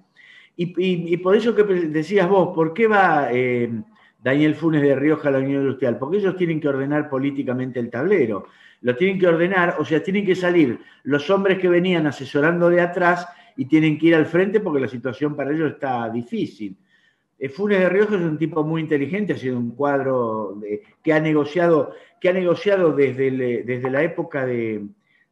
[0.58, 3.70] Y, por eso que decías vos, ¿por qué va eh,
[4.24, 5.98] Daniel Funes de Rioja a la Unión Industrial?
[5.98, 8.48] Porque ellos tienen que ordenar políticamente el tablero.
[8.82, 12.80] Lo tienen que ordenar, o sea, tienen que salir los hombres que venían asesorando de
[12.80, 16.78] atrás y tienen que ir al frente porque la situación para ellos está difícil.
[17.38, 20.62] Eh, Funes de Rioja es un tipo muy inteligente, ha sido un cuadro
[21.04, 24.86] que ha negociado, que ha negociado desde, desde la época de,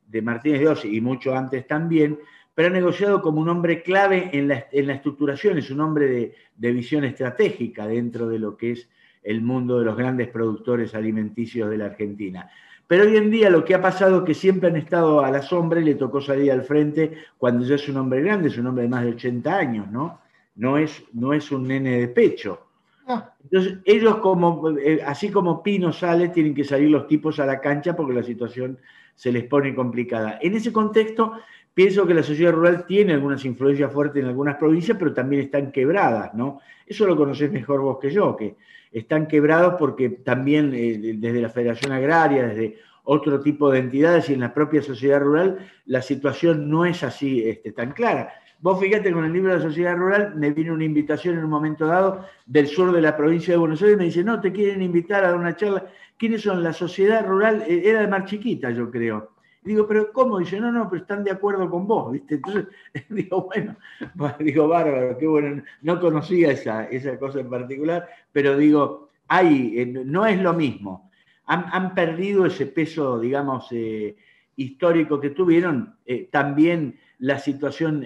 [0.08, 2.20] de Martínez de Osi y mucho antes también,
[2.56, 7.04] pero ha negociado como un hombre clave en la, estructuración, es un hombre de, visión
[7.04, 8.88] estratégica dentro de lo que es
[9.24, 12.50] el mundo de los grandes productores alimenticios de la Argentina.
[12.86, 15.42] Pero hoy en día lo que ha pasado es que siempre han estado a la
[15.42, 18.68] sombra y le tocó salir al frente cuando ya es un hombre grande, es un
[18.68, 20.20] hombre de más de 80 años, ¿no?
[20.56, 22.68] No es, no es un nene de pecho.
[23.08, 23.34] Ah.
[23.44, 27.60] Entonces, ellos como, eh, así como Pino sale, tienen que salir los tipos a la
[27.60, 28.78] cancha porque la situación
[29.16, 30.40] se les pone complicada.
[30.42, 31.34] En ese contexto,
[31.74, 35.72] Pienso que la sociedad rural tiene algunas influencias fuertes en algunas provincias, pero también están
[35.72, 36.60] quebradas, ¿no?
[36.86, 38.58] Eso lo conocés mejor vos que yo, que
[38.92, 44.34] están quebrados porque también eh, desde la Federación Agraria, desde otro tipo de entidades y
[44.34, 48.34] en la propia sociedad rural, la situación no es así este, tan clara.
[48.64, 51.50] Vos fíjate, con el libro de la sociedad rural me vino una invitación en un
[51.50, 54.54] momento dado del sur de la provincia de Buenos Aires y me dice, no, te
[54.54, 55.86] quieren invitar a dar una charla.
[56.18, 56.64] ¿Quiénes son?
[56.64, 59.32] La sociedad rural, eh, era de Mar Chiquita, yo creo
[59.66, 60.40] digo, pero ¿cómo?
[60.40, 62.36] Dice, no, no, pero están de acuerdo con vos, ¿viste?
[62.36, 62.68] Entonces,
[63.10, 63.76] digo, bueno,
[64.40, 69.86] digo, bárbaro, qué bueno, no conocía esa, esa cosa en particular, pero digo, hay, eh,
[69.86, 71.12] no es lo mismo.
[71.48, 74.16] Han, perdido ese peso, digamos, eh,
[74.56, 75.96] histórico que tuvieron.
[76.32, 78.06] También la situación,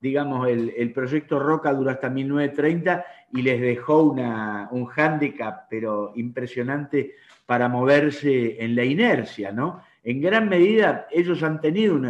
[0.00, 7.14] digamos, el, proyecto Roca duró hasta 1930 y les dejó una, un hándicap, pero impresionante
[7.44, 9.82] para moverse en la inercia, ¿no?
[10.08, 12.00] en gran medida ellos han tenido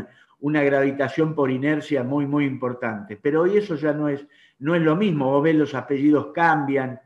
[0.41, 4.25] una, gravitación por inercia muy, muy importante, pero hoy eso ya no es,
[4.61, 7.01] no es lo mismo, vos ves los apellidos cambian,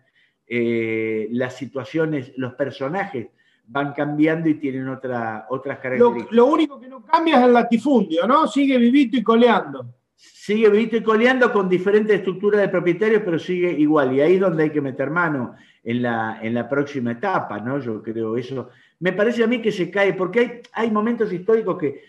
[0.46, 3.28] eh, las situaciones, los personajes
[3.66, 6.32] van cambiando y tienen otra, otras características.
[6.32, 8.46] Lo, único que no cambia es el latifundio, ¿no?
[8.46, 9.86] Sigue vivito y coleando.
[10.16, 14.12] Sigue vivito y coleando con diferentes estructuras de propietarios, pero sigue igual.
[14.14, 17.78] Y ahí es donde hay que meter mano en la, en la próxima etapa, ¿no?
[17.78, 18.68] Yo creo eso
[19.02, 22.04] me parece a mí que se cae, porque hay, hay momentos históricos que,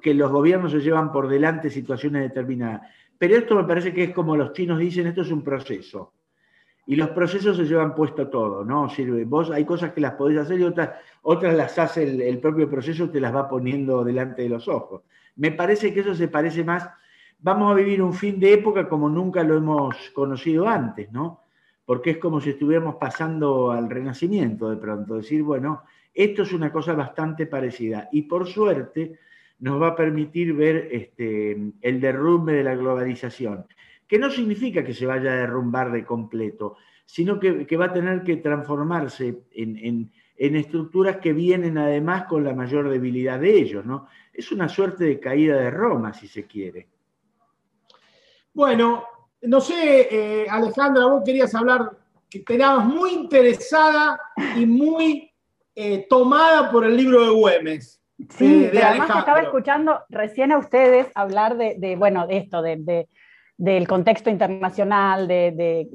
[0.00, 2.88] que, los gobiernos se llevan por delante situaciones determinadas.
[3.18, 6.14] Pero esto me parece que es como los chinos dicen, esto es un proceso.
[6.86, 8.88] Y los procesos se llevan puesto todo, ¿no?
[8.88, 9.24] Sirve.
[9.24, 10.90] Vos hay cosas que las podés hacer y otras,
[11.22, 15.02] otras las hace el, el propio proceso, te las va poniendo delante de los ojos.
[15.36, 16.88] Me parece que eso se parece más,
[17.42, 21.44] vamos a vivir un fin de época como nunca lo hemos conocido antes, ¿no?
[21.84, 25.82] Porque es como si estuviéramos pasando al renacimiento de pronto, decir, bueno,
[26.14, 29.18] esto es una cosa bastante parecida y por suerte
[29.58, 33.66] nos va a permitir ver este, el derrumbe de la globalización,
[34.12, 38.22] que no significa que se vaya a derrumbar de completo, sino que, va a tener
[38.22, 44.08] que transformarse en, estructuras que vienen además con la mayor debilidad de ellos, ¿no?
[44.30, 46.88] Es una suerte de caída de Roma, si se quiere.
[48.52, 49.04] Bueno,
[49.40, 51.92] no sé, eh, Alejandra, vos querías hablar,
[52.28, 54.20] que te muy interesada
[54.58, 55.32] y muy
[55.74, 57.98] eh, tomada por el libro de Güemes.
[58.28, 63.08] Sí, de, además estaba escuchando recién a ustedes hablar de, bueno, de esto, de,
[63.62, 65.86] del contexto internacional, de,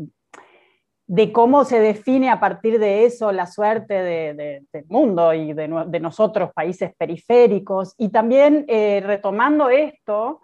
[1.05, 6.51] de, cómo se define a partir de eso la suerte del mundo y de, nosotros,
[6.53, 7.93] países periféricos.
[7.97, 10.39] Y también eh, retomando esto,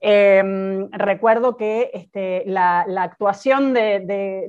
[0.00, 4.48] em, recuerdo que este, la, actuación de,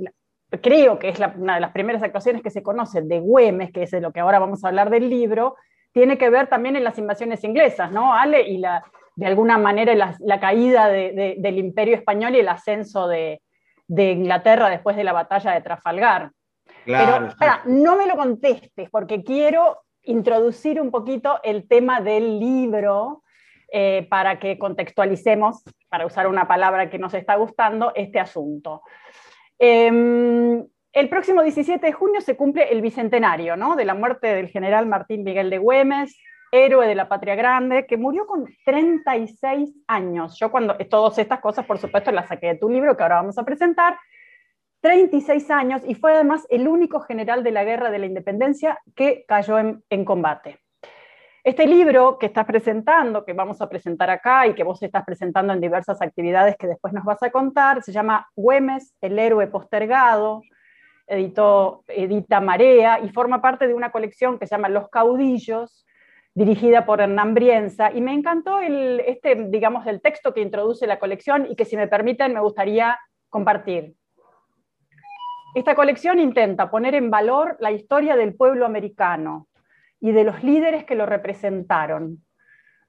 [0.62, 3.92] creo que es una de las primeras actuaciones que se conocen de Güemes, que es
[3.92, 5.58] de lo que ahora vamos a hablar del libro,
[5.92, 8.48] tiene que ver también en las invasiones inglesas, ¿no, Ale?
[8.48, 13.42] Y la, de alguna manera la, caída del imperio español y el ascenso de,
[13.88, 16.32] Inglaterra después de la batalla de Trafalgar.
[16.86, 17.30] Pero
[17.66, 23.24] no me lo contestes porque quiero introducir un poquito el tema del libro
[23.72, 28.84] eh, para que contextualicemos, para usar una palabra que nos está gustando, este asunto.
[29.58, 33.76] Em, el próximo 17 de junio se cumple el bicentenario ¿no?
[33.76, 36.16] de la muerte del general Martín Miguel de Güemes,
[36.56, 40.38] héroe de la patria grande, que murió con 36 años.
[40.40, 43.38] Yo cuando todas estas cosas, por supuesto, las saqué de tu libro que ahora vamos
[43.38, 43.98] a presentar.
[44.86, 49.26] 36 años y fue además el único general de la Guerra de la Independencia que
[49.28, 50.60] cayó en, combate.
[51.44, 55.54] Este libro que estás presentando, que vamos a presentar acá y que vos estás presentando
[55.54, 60.44] en diversas actividades que después nos vas a contar, se llama Güemes, el héroe postergado,
[61.08, 65.86] edita Marea y forma parte de una colección que se llama Los Caudillos,
[66.36, 71.00] dirigida por Hernán Brienza, y me encantó el, este, digamos, el texto que introduce la
[71.00, 73.96] colección y que si me permiten me gustaría compartir.
[75.56, 79.48] Esta colección intenta poner en valor la historia del pueblo americano
[80.02, 82.22] y de los líderes que lo representaron.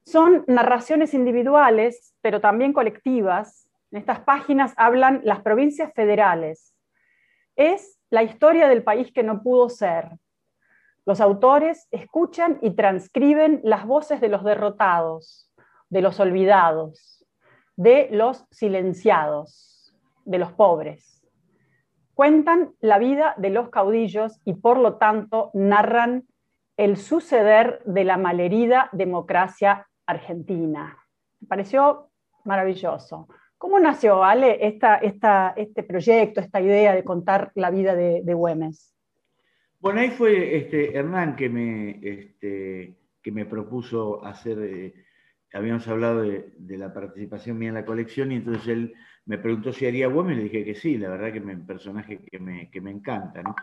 [0.04, 3.68] Son narraciones individuales, pero también colectivas.
[3.92, 6.74] En estas páginas hablan las provincias federales.
[7.54, 10.11] Es la historia del país que no pudo ser.
[11.06, 15.50] Los autores escuchan y transcriben las voces de los derrotados,
[15.88, 17.24] de los olvidados,
[17.76, 21.24] de los silenciados, de los pobres.
[22.14, 26.24] Cuentan la vida de los caudillos y por lo tanto narran
[26.76, 30.98] el suceder de la malherida democracia argentina.
[31.40, 32.10] Me pareció
[32.44, 33.28] maravilloso.
[33.58, 38.95] ¿Cómo nació, Ale, este proyecto, esta idea de contar la vida de, Güemes?
[39.80, 44.94] Bueno, ahí fue este, Hernán que me, este, que me propuso hacer, eh,
[45.52, 48.94] habíamos hablado de, la participación mía en la colección y entonces él
[49.26, 52.20] me preguntó si haría y le dije que sí, la verdad que es un personaje
[52.20, 53.54] que me, encanta, ¿no?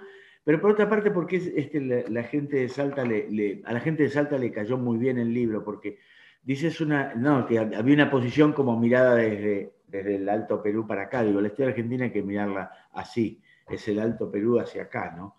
[0.43, 4.09] Pero por otra parte, porque este, la, gente de Salta le, a la gente de
[4.09, 5.99] Salta le cayó muy bien el libro, porque
[6.41, 11.03] dices una, no, que había una posición como mirada desde, desde el Alto Perú para
[11.03, 11.23] acá.
[11.23, 15.37] Digo, la historia argentina hay que mirarla así, es el Alto Perú hacia acá, ¿no?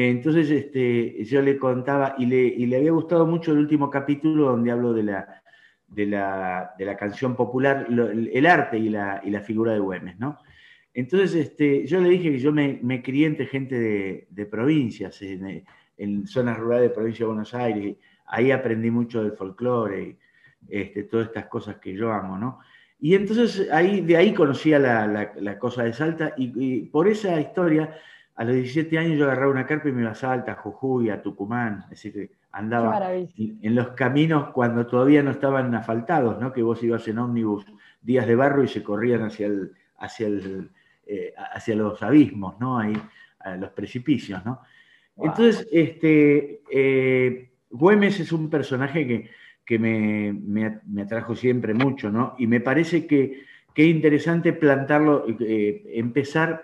[0.00, 4.92] Entonces este, yo le contaba y le, había gustado mucho el último capítulo donde hablo
[4.92, 5.42] de la,
[5.88, 10.38] de la, canción popular, el arte y la, y la, figura de Güemes, ¿no?
[10.94, 16.58] Entonces este, yo le dije que yo me, crié entre gente de, provincias, en, zonas
[16.58, 20.16] rurales de provincia de Buenos Aires, ahí aprendí mucho del folclore,
[20.68, 22.60] este, todas estas cosas que yo amo, ¿no?
[23.00, 27.98] Y entonces ahí, de ahí conocía la, cosa de Salta y, por esa historia,
[28.38, 31.10] a los 17 años yo agarraba una carpa y me iba a Salta, a Jujuy,
[31.10, 36.52] a Tucumán, es decir, andaba en los caminos cuando todavía no estaban asfaltados, ¿no?
[36.52, 37.66] que vos ibas en ómnibus
[38.00, 40.70] días de barro y se corrían hacia, el, hacia, el,
[41.06, 42.78] eh, hacia los abismos, ¿no?
[42.78, 42.94] Ahí,
[43.40, 44.44] a los precipicios.
[44.46, 44.60] ¿no?
[45.16, 49.30] Entonces, este, eh, Güemes es un personaje que
[49.68, 52.34] que me, me, atrajo siempre mucho, ¿no?
[52.38, 53.42] Y me parece que,
[53.74, 56.62] que es interesante plantarlo, eh, empezar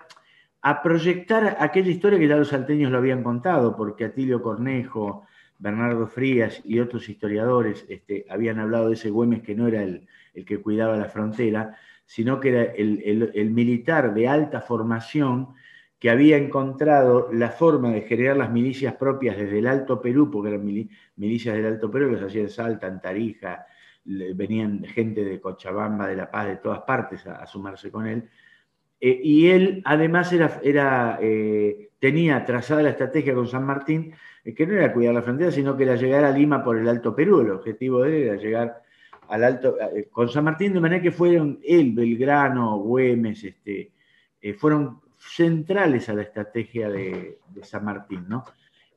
[0.67, 5.27] a proyectar aquella historia que ya los salteños lo habían contado, porque Atilio Cornejo,
[5.59, 10.07] Bernardo Frías y otros historiadores este, habían hablado de ese Güemes que no era el,
[10.33, 15.49] el que cuidaba la frontera, sino que era el, el, militar de alta formación
[15.99, 20.49] que había encontrado la forma de generar las milicias propias desde el Alto Perú, porque
[20.49, 23.67] eran milicias del Alto Perú se hacían Salta, en Tarija,
[24.03, 28.27] venían gente de Cochabamba, de La Paz, de todas partes a, sumarse con él.
[29.05, 34.65] Eh, y él además era, eh, tenía trazada la estrategia con San Martín, eh, que
[34.65, 37.41] no era cuidar la frontera, sino que era llegar a Lima por el Alto Perú.
[37.41, 38.81] El objetivo de él era llegar
[39.27, 39.77] al Alto,
[40.09, 43.91] con San Martín, de manera que fueron él, Belgrano, Güemes, este,
[44.57, 48.43] fueron centrales a la estrategia de, San Martín, ¿no?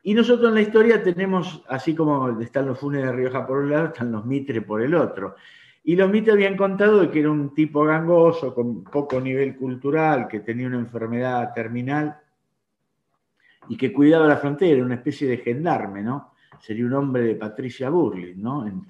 [0.05, 3.71] Y nosotros en la historia tenemos, así como están los Funes de Rioja por un
[3.71, 5.37] lado, están los Mitre por el otro.
[5.89, 10.29] Y los Mitre habían contado de que era un tipo gangoso, con poco nivel cultural,
[10.29, 12.15] que tenía una enfermedad terminal
[13.71, 16.35] y que cuidaba la frontera, una especie de gendarme, ¿no?
[16.61, 18.67] Sería un hombre de Patricia Burley, ¿no?
[18.67, 18.83] En,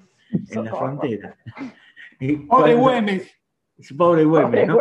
[0.61, 1.37] la frontera.
[2.49, 3.31] Pobre Güemes.
[3.97, 4.79] Pobre Güemes, ¿no?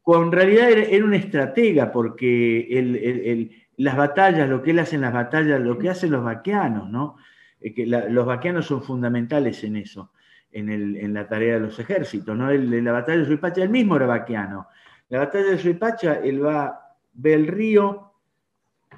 [0.00, 5.12] Cuando en realidad era, un estratega, porque las batallas, lo que él hace en las
[5.12, 7.18] batallas, lo que hacen los vaqueanos, ¿no?
[7.60, 10.10] que los vaqueanos son fundamentales en eso,
[10.52, 12.50] en, la tarea de los ejércitos, ¿no?
[12.50, 14.68] En la batalla de Suipacha, él mismo era vaqueano.
[15.08, 18.12] La batalla de Suipacha, él va, ve el río,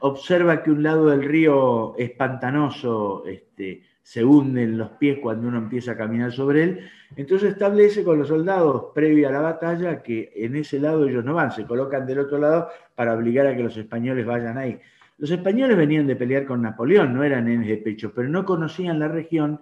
[0.01, 5.59] observa que un lado del río es pantanoso, este, se hunden los pies cuando uno
[5.59, 6.91] empieza a caminar sobre él.
[7.17, 11.35] Entonces establece con los soldados, previa a la batalla, que en ese lado ellos no
[11.35, 14.81] van, se colocan del otro lado para obligar a que los españoles vayan ahí.
[15.19, 18.99] Los españoles venían de pelear con Napoleón, no eran nenes de pecho, pero no conocían
[18.99, 19.61] la región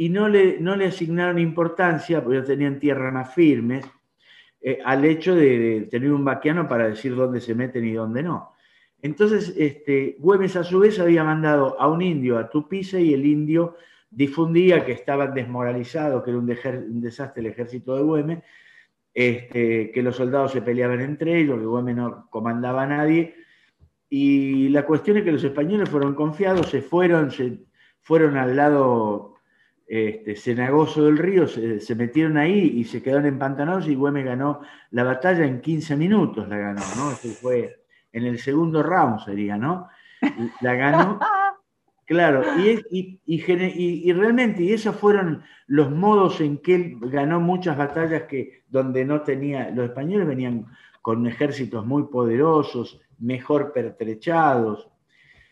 [0.00, 3.84] y no le, no le asignaron importancia, porque ellos tenían tierra más firmes,
[4.62, 8.54] eh, al hecho de, tener un vaquiano para decir dónde se meten y dónde no.
[9.02, 13.26] Entonces, este, Güemes a su vez había mandado a un indio a Tupice y el
[13.26, 13.76] indio
[14.10, 16.46] difundía que estaban desmoralizados, que era un,
[17.02, 18.38] desastre el ejército de Güemes,
[19.12, 23.34] este, que los soldados se peleaban entre ellos, que Güemes no comandaba a nadie.
[24.08, 27.58] Y la cuestión es que los españoles fueron confiados, se fueron, se
[28.00, 29.34] fueron al lado
[29.92, 34.60] este, cenagoso del río, se, metieron ahí y se quedaron empantanados y Güemes ganó
[34.92, 37.10] la batalla en 15 minutos, la ganó, ¿no?
[37.10, 37.82] Eso fue
[38.12, 39.88] en el segundo round sería, ¿no?
[40.60, 41.18] La ganó.
[42.06, 48.24] Claro, y, y, realmente, y esos fueron los modos en que él ganó muchas batallas
[48.24, 50.66] que donde no tenía, los españoles venían
[51.02, 54.89] con ejércitos muy poderosos, mejor pertrechados.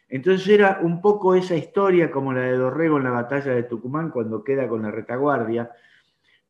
[0.09, 4.11] Entonces era un poco esa historia como la de Dorrego en la batalla de Tucumán,
[4.11, 5.71] cuando queda con la retaguardia,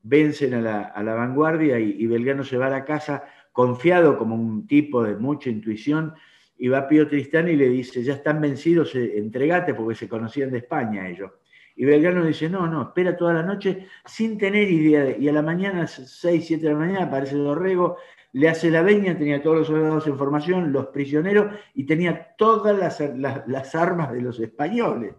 [0.02, 0.60] vencen a
[1.02, 5.16] la, vanguardia y, y Belgrano se va a la casa confiado como un tipo de
[5.16, 6.14] mucha intuición,
[6.58, 10.50] y va Pío Tristán y le dice, ya están vencidos, eh, entregate, porque se conocían
[10.50, 11.30] de España ellos.
[11.76, 15.16] Y Belgrano dice, no, no, espera toda la noche sin tener idea.
[15.16, 17.98] Y a la mañana, 6, 7 de la mañana, aparece Dorrego,
[18.32, 23.00] le hace la veña, tenía todos los soldados en formación, los prisioneros, y tenía todas
[23.16, 25.14] las, armas de los españoles.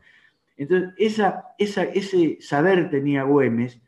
[0.57, 3.81] Entonces, esa, esa, ese saber tenía Güemes,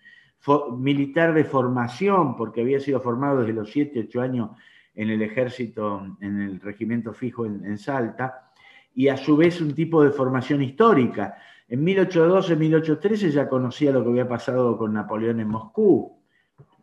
[0.77, 4.49] militar de formación, porque había sido formado desde los 7, 8 años
[4.95, 8.51] en el ejército, en el regimiento fijo en, Salta,
[8.93, 11.37] y a su vez un tipo de formación histórica.
[11.67, 16.20] En 1812, 1813 ya conocía lo que había pasado con Napoleón en Moscú,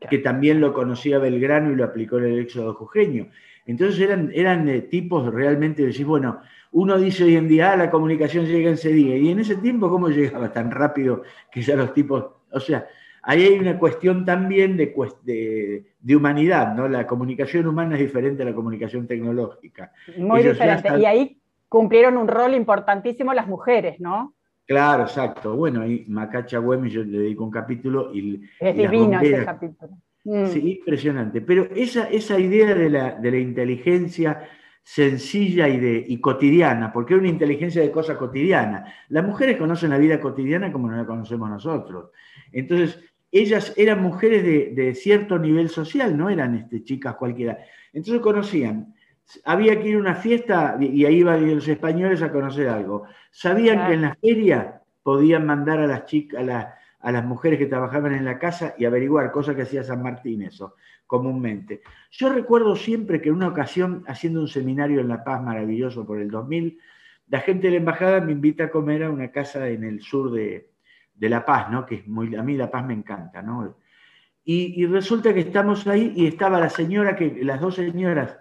[0.08, 3.28] que también lo conocía Belgrano y lo aplicó en el éxodo jujeño.
[3.66, 6.40] Entonces eran, eran eh, tipos realmente de decir, bueno,
[6.72, 9.56] uno dice hoy en día, ah, la comunicación llega en ese día, y en ese
[9.56, 12.86] tiempo, ¿cómo llegaba tan rápido que ya los tipos, o sea,
[13.22, 14.94] ahí hay una cuestión también de,
[16.00, 16.88] de, humanidad, ¿no?
[16.88, 19.92] La comunicación humana es diferente a la comunicación tecnológica.
[20.16, 20.98] Muy diferente.
[20.98, 21.38] Y ahí
[21.68, 24.34] cumplieron un rol importantísimo las mujeres, ¿no?
[24.68, 25.56] Claro, exacto.
[25.56, 28.42] Bueno, ahí Macacha Güemes, yo le dedico un capítulo y.
[28.60, 29.98] Es divino ese capítulo.
[30.24, 30.46] Mm.
[30.46, 31.40] Sí, impresionante.
[31.40, 34.46] Pero esa, esa idea de la, de la inteligencia
[34.82, 38.92] sencilla y, de, y cotidiana, porque es una inteligencia de cosas cotidianas.
[39.08, 42.10] Las mujeres conocen la vida cotidiana como no la conocemos nosotros.
[42.52, 42.98] Entonces,
[43.32, 44.44] ellas eran mujeres
[44.76, 47.58] de, cierto nivel social, no eran este, chicas cualquiera.
[47.92, 48.94] Entonces conocían,
[49.44, 53.04] había que ir a una fiesta y ahí iban los españoles a conocer algo.
[53.30, 56.46] Sabían que en la feria podían mandar a las chicas,
[57.00, 60.42] a, las mujeres que trabajaban en la casa y averiguar, cosas que hacía San Martín
[60.42, 60.74] eso,
[61.06, 61.82] comúnmente.
[62.10, 66.20] Yo recuerdo siempre que en una ocasión, haciendo un seminario en La Paz maravilloso por
[66.20, 66.78] el 2000,
[67.28, 70.32] la gente de la embajada me invita a comer a una casa en el sur
[70.32, 70.70] de,
[71.14, 71.84] de La Paz, ¿no?
[71.84, 73.42] que es muy, a mí La Paz me encanta.
[73.42, 73.76] ¿no?
[74.44, 78.38] Y, resulta que estamos ahí y estaba la señora, que, las dos señoras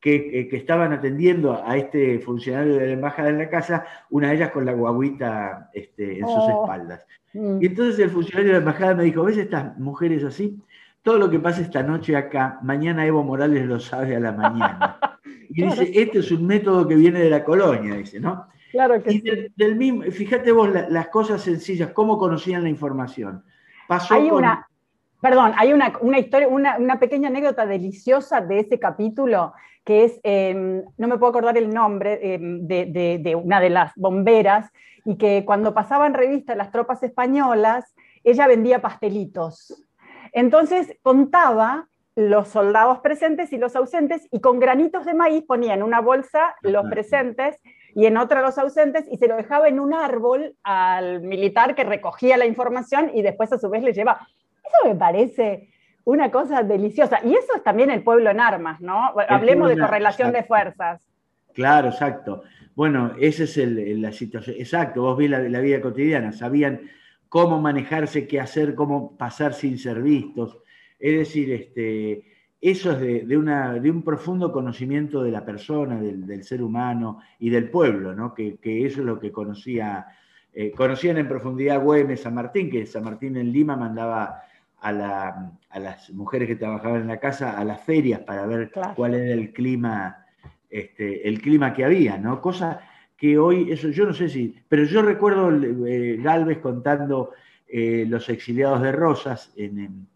[0.00, 4.36] que, que, estaban atendiendo a este funcionario de la embajada en la casa, una de
[4.36, 6.62] ellas con la guaguita este, en sus oh.
[6.62, 7.06] espaldas.
[7.32, 7.62] Mm.
[7.62, 10.58] Y entonces el funcionario de la embajada me dijo, ¿ves estas mujeres así?
[11.02, 14.98] Todo lo que pasa esta noche acá, mañana Evo Morales lo sabe a la mañana.
[15.50, 18.46] Y dice, este es un método que viene de la colonia, dice, ¿no?
[18.70, 23.42] Claro que y del, mismo, fíjate vos las cosas sencillas, cómo conocían la información.
[23.88, 24.68] Pasó hay una,
[25.20, 29.54] perdón, hay una, historia, una, pequeña anécdota deliciosa de ese capítulo,
[29.88, 34.70] que es, em, no me puedo acordar el nombre, em, de, una de las bomberas,
[35.06, 39.82] y que cuando pasaban revista las tropas españolas, ella vendía pastelitos.
[40.34, 45.82] Entonces contaba los soldados presentes y los ausentes, y con granitos de maíz ponía en
[45.82, 47.58] una bolsa los presentes
[47.94, 51.84] y en otra los ausentes, y se lo dejaba en un árbol al militar que
[51.84, 54.20] recogía la información y después a su vez le lleva.
[54.62, 55.70] Eso me parece
[56.08, 57.20] una cosa deliciosa.
[57.22, 59.12] Y eso es también el pueblo en armas, ¿no?
[59.28, 61.06] Hablemos de correlación de fuerzas.
[61.52, 62.42] Claro, exacto.
[62.74, 64.56] Bueno, esa es el- la situación.
[64.58, 66.80] Exacto, vos ves la, la vida cotidiana, sabían
[67.28, 70.58] cómo manejarse, qué hacer, cómo pasar sin ser vistos.
[70.98, 72.24] Es decir, este,
[72.58, 76.62] eso es de, de una, de un profundo conocimiento de la persona, del, del ser
[76.62, 78.32] humano y del pueblo, ¿no?
[78.32, 80.06] que, que eso es lo que conocía,
[80.54, 84.42] eh, conocían en profundidad Güemes, San Martín, que San Martín en Lima mandaba
[84.80, 88.70] a, la- a las mujeres que trabajaban en la casa a las ferias para ver
[88.70, 88.94] Claro.
[88.94, 90.24] cuál era el clima
[90.70, 92.40] este, el clima que había, ¿no?
[92.42, 92.80] Cosa
[93.16, 95.50] que hoy, eso yo no sé si, pero yo recuerdo
[95.86, 97.32] eh, Galvez contando
[97.66, 100.06] eh, Los exiliados de Rosas en,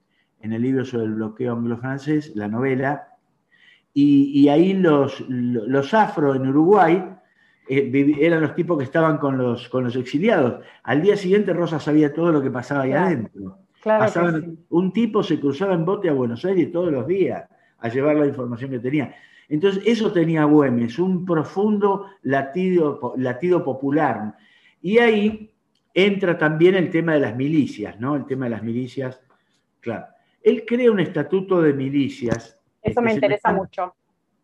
[0.40, 3.08] el libro sobre el bloqueo anglo-francés, la novela,
[3.94, 7.02] y, y ahí los, los afro en Uruguay
[7.68, 10.64] eh, eran los tipos que estaban con los, con los exiliados.
[10.82, 13.06] Al día siguiente Rosas sabía todo lo que pasaba ahí Claro.
[13.06, 13.58] adentro.
[13.82, 14.58] Claro que Pasaban- sí.
[14.70, 18.26] Un tipo se cruzaba en bote a Buenos Aires todos los días a llevar la
[18.26, 19.14] información que tenía.
[19.48, 24.34] Entonces, eso tenía Güemes, un profundo latido, latido popular.
[24.80, 25.50] Y ahí
[25.92, 28.14] entra también el tema de las milicias, ¿no?
[28.16, 29.20] El tema de las milicias,
[29.80, 30.06] claro.
[30.40, 32.58] Él crea un estatuto de milicias.
[32.80, 33.94] Eso me interesa mucho.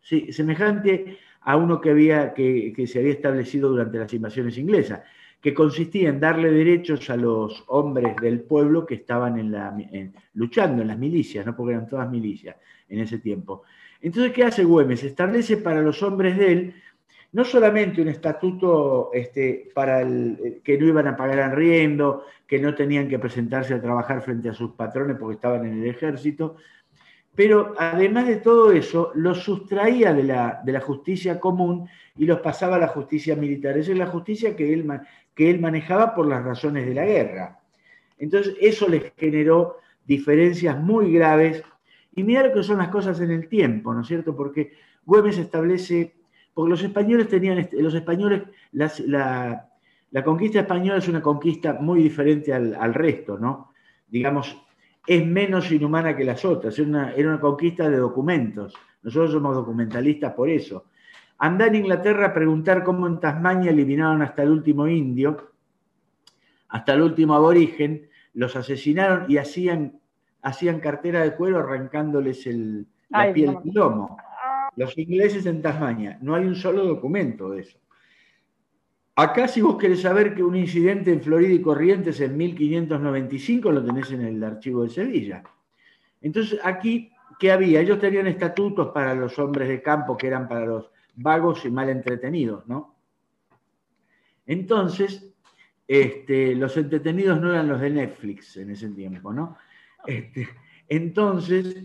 [0.01, 5.01] Sí, semejante a uno que, había, que, que se había establecido durante las invasiones inglesas,
[5.41, 9.53] que consistía en darle derechos a los hombres del pueblo que estaban
[10.33, 11.55] luchando en las milicias, ¿no?
[11.55, 12.57] porque eran todas milicias
[12.89, 13.63] en ese tiempo.
[14.01, 15.03] Entonces, ¿qué hace Güemes?
[15.03, 16.73] Establece para los hombres de él
[17.31, 22.73] no solamente un estatuto este, para el, que no iban a pagar arriendo, que no
[22.73, 26.55] tenían que presentarse a trabajar frente a sus patrones porque estaban en el ejército,
[27.35, 31.87] pero además de todo eso, los sustraía de la, de la justicia común
[32.17, 33.77] y los pasaba a la justicia militar.
[33.77, 34.85] Esa es la justicia que él,
[35.35, 37.59] que él manejaba por las razones de la guerra.
[38.17, 41.63] Entonces, eso les generó diferencias muy graves.
[42.15, 44.35] Y mira lo que son las cosas en el tiempo, ¿no es cierto?
[44.35, 44.73] Porque
[45.05, 46.15] Güemes establece,
[46.53, 49.69] porque los españoles tenían, este- los españoles, la,
[50.11, 53.71] la conquista española es una conquista muy diferente al, al resto, ¿no?
[54.07, 54.57] Digamos,
[55.07, 58.73] es menos inhumana que las otras, era una, era una conquista de documentos.
[59.01, 60.85] Nosotros somos documentalistas por eso.
[61.39, 65.53] Andá en Inglaterra a preguntar cómo en Tasmania eliminaron hasta el último indio,
[66.67, 69.99] hasta el último aborigen, los asesinaron y hacían,
[70.41, 73.61] hacían cartera de cuero arrancándoles el, la Ay, piel no.
[73.73, 74.17] lomo.
[74.75, 77.79] Los ingleses en Tasmania, no hay un solo documento de eso.
[79.15, 83.83] Acá si vos querés saber que un incidente en Florida y Corrientes en 1595 lo
[83.83, 85.43] tenés en el archivo de Sevilla.
[86.21, 87.79] Entonces aquí, ¿qué había?
[87.81, 91.89] Ellos tenían estatutos para los hombres de campo que eran para los vagos y mal
[91.89, 92.95] entretenidos, ¿no?
[94.45, 95.31] Entonces,
[95.87, 99.57] este, los entretenidos no eran los de Netflix en ese tiempo, ¿no?
[100.05, 100.47] Este,
[100.87, 101.75] entonces,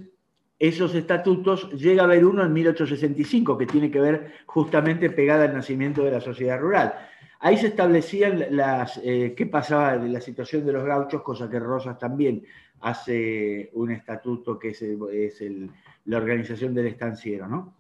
[0.59, 5.55] esos estatutos llega a haber uno en 1865 que tiene que ver justamente pegada al
[5.55, 6.95] nacimiento de la sociedad rural.
[7.41, 11.59] Ahí se establecían las, eh, qué pasaba de la situación de los gauchos, cosa que
[11.59, 12.45] Rosas también
[12.80, 15.70] hace un estatuto que es, es el-
[16.07, 17.74] la organización del estanciero, ¿no?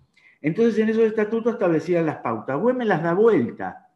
[0.44, 2.60] Entonces en esos estatutos establecían las pautas.
[2.60, 3.88] Güemes las da vuelta.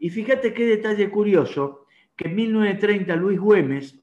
[0.00, 3.96] Y fíjate qué detalle curioso, que en 1930 Luis Güemes,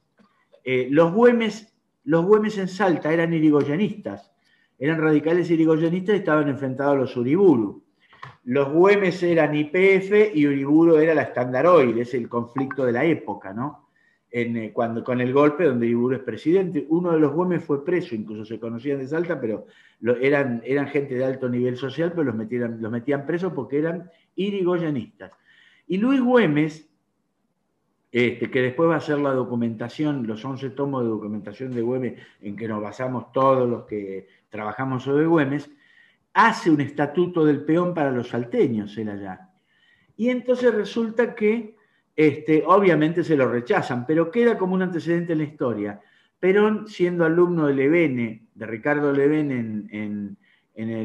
[0.64, 1.76] eh, los Güemes,
[2.06, 4.32] los Güemes en Salta eran irigoyenistas,
[4.80, 7.84] eran radicales irigoyenistas y estaban enfrentados a los Uriburu.
[8.46, 13.52] Los Güemes eran IPF y Uriburu era la Standaroil, es el conflicto de la época,
[13.52, 13.83] ¿no?
[14.36, 16.88] Eh, cuando, con el golpe donde Uriburu es presidente.
[16.90, 19.68] Uno de los Güemes fue preso, incluso se conocían de Salta, pero
[20.20, 24.10] eran, eran gente de alto nivel social, pero los metían, los metían presos porque eran
[24.36, 25.34] irigoyenistas.
[25.86, 26.90] Y Luis Güemes,
[28.12, 32.20] este, que después va a ser la documentación, los 11 tomos de documentación de Güemes,
[32.42, 35.70] en que nos basamos todos los que trabajamos sobre Güemes,
[36.34, 39.52] hace un estatuto del peón para los salteños, él allá.
[40.18, 41.76] Y entonces resulta que,
[42.16, 46.00] este, obviamente se lo rechazan, pero queda como un antecedente en la historia.
[46.40, 50.38] Perón, siendo alumno de Levene, de Ricardo Levene en, en-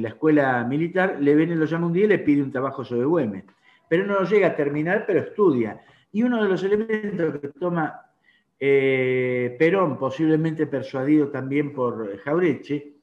[0.02, 3.44] la escuela militar, Levene lo llama un día y le pide un trabajo sobre Güemes.
[3.88, 5.80] Pero no lo llega a terminar, pero estudia.
[6.10, 8.00] Y uno de los elementos que toma
[8.58, 12.94] eh, Perón, posiblemente persuadido también por Jaureche,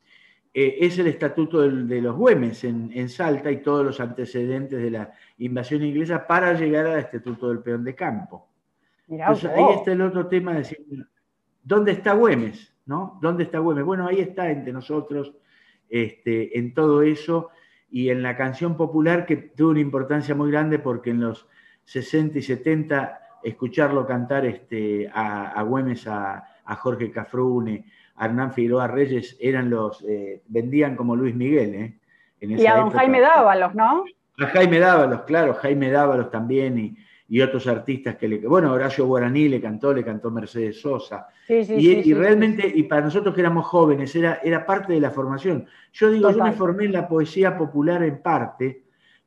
[0.58, 4.90] eh, es el estatuto de los Güemes en, en Salta y todos los antecedentes de
[4.90, 8.48] la invasión inglesa para llegar al estatuto del peón de campo.
[9.08, 10.80] Mirá Entonces ahí está el otro tema de decir,
[11.62, 12.74] ¿dónde está Güemes?
[12.86, 13.20] ¿no?
[13.22, 13.84] ¿Dónde está Güemes?
[13.84, 15.34] Bueno, ahí está entre nosotros,
[15.90, 17.50] este, en todo eso,
[17.90, 21.48] y en la canción popular que tuvo una importancia muy grande porque en los
[21.86, 26.44] 60 y 70 escucharlo cantar este, a, Güemes, a,
[26.78, 32.00] Jorge Cafrune, a Hernán Figueroa Reyes, eran los, eh, vendían como Luis Miguel, ¿eh?
[32.40, 34.06] y a don Jaime Dávalos, ¿no?
[34.38, 36.98] A Jaime Dávalos, claro, Jaime Dávalos también, y,
[37.28, 38.38] y otros artistas que le...
[38.40, 41.28] Bueno, Horacio Guaraní le cantó, le cantó Mercedes Sosa.
[41.48, 45.66] y, realmente, y para nosotros que éramos jóvenes, era, era parte de la formación.
[45.92, 48.84] Yo digo, yo me formé en la poesía popular en parte,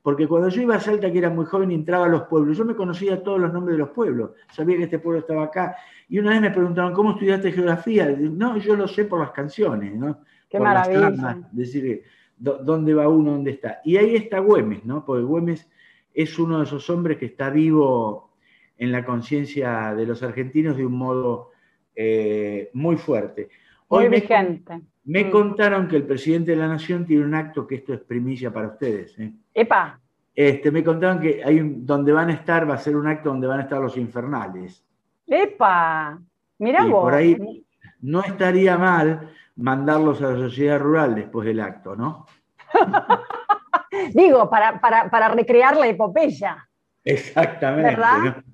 [0.08, 2.64] porque cuando yo iba a Salta, que era muy joven, entraba a los pueblos, yo
[2.64, 5.76] me conocía todos los nombres de los pueblos, sabía que este pueblo estaba acá,
[6.08, 8.06] y una vez me preguntaban, ¿cómo estudiaste geografía?
[8.18, 10.20] No, yo lo sé por las canciones, ¿no?
[10.48, 11.38] Qué maravilla.
[11.52, 12.04] decir,
[12.38, 13.82] ¿dónde va uno, dónde está?
[13.84, 15.04] Y ahí está Güemes, ¿no?
[15.04, 15.68] Porque Güemes
[16.14, 18.30] es uno de esos hombres que está vivo
[18.78, 21.50] en la conciencia de los argentinos de un modo
[21.94, 23.50] eh, muy fuerte.
[23.88, 24.72] Hoy muy vigente.
[24.72, 24.82] Me,
[25.24, 25.30] mm.
[25.30, 28.68] contaron que el presidente de la Nación tiene un acto que esto es primicia para
[28.68, 29.18] ustedes.
[29.18, 29.32] ¿eh?
[29.54, 29.98] ¡Epa!
[30.34, 33.46] Este, me contaron que hay donde van a estar, va a ser un acto donde
[33.46, 34.84] van a estar los infernales.
[35.26, 36.18] ¡Epa!
[36.58, 37.04] Mirá vos.
[37.04, 37.64] Por ahí
[38.02, 42.26] no estaría mal mandarlos a la sociedad rural después del acto, ¿no?
[44.14, 46.68] Digo, para, recrear la epopeya.
[47.02, 47.90] Exactamente.
[47.90, 48.44] ¿Verdad?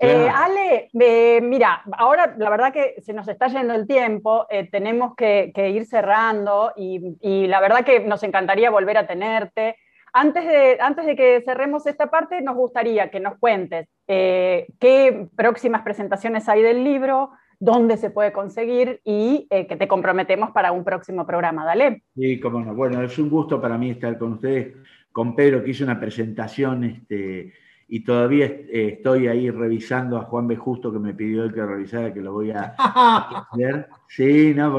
[0.00, 4.68] Eh, Ale, eh, mira, ahora la verdad que se nos está yendo el tiempo, eh,
[4.70, 9.76] tenemos que, ir cerrando y, la verdad que nos encantaría volver a tenerte.
[10.12, 15.82] Antes de, antes de que cerremos esta parte, nos gustaría que nos cuentes qué próximas
[15.82, 17.30] presentaciones hay del libro,
[17.60, 21.64] dónde se puede conseguir y eh, que te comprometemos para un próximo programa.
[21.64, 22.02] Dale.
[22.14, 22.74] Sí, cómo no.
[22.74, 24.74] Bueno, es un gusto para mí estar con ustedes,
[25.12, 27.52] con Pedro, que hizo una presentación este,
[27.88, 30.56] y todavía eh, estoy ahí revisando a Juan B.
[30.56, 32.74] Justo, que me pidió el que revisara, que lo voy a
[33.50, 33.88] hacer.
[34.06, 34.78] Sí, no,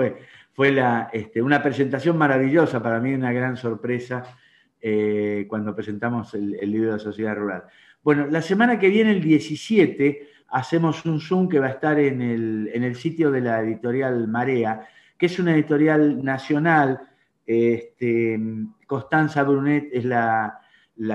[0.53, 4.24] fue la, este, una presentación maravillosa, para mí una gran sorpresa
[4.80, 7.64] eh, cuando presentamos el, el libro de la Sociedad Rural.
[8.03, 12.22] Bueno, la semana que viene, el 17, hacemos un Zoom que va a estar en
[12.22, 14.88] el, sitio de la editorial Marea,
[15.18, 17.01] que es una editorial nacional.
[17.45, 18.39] Este,
[18.86, 20.60] Constanza Brunet es la,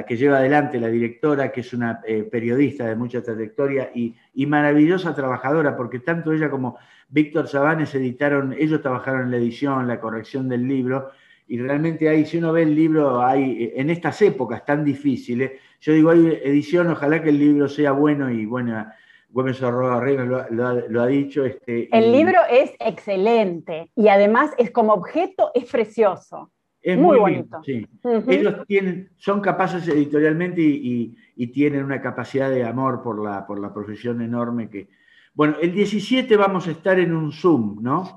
[0.06, 4.14] que lleva adelante, la directora, que es una eh, periodista de mucha trayectoria y,
[4.46, 6.78] maravillosa trabajadora, porque tanto ella como
[7.08, 11.10] Víctor Sabanes editaron, ellos trabajaron en la edición, la corrección del libro,
[11.46, 15.92] y realmente ahí, si uno ve el libro, hay, en estas épocas tan difíciles, yo
[15.92, 18.86] digo, hay edición, ojalá que el libro sea bueno y bueno,
[19.28, 21.44] Gómez Arroba lo, lo, ha dicho.
[21.44, 26.52] Este, el libro es excelente y además es como objeto, es precioso.
[26.84, 27.62] Es muy, bonito.
[27.64, 27.86] sí.
[28.28, 31.16] Ellos tienen, son capaces editorialmente y,
[31.52, 34.88] tienen una capacidad de amor por la, por la profesión enorme que...
[35.32, 38.16] Bueno, el 17 vamos a estar en un Zoom, ¿no?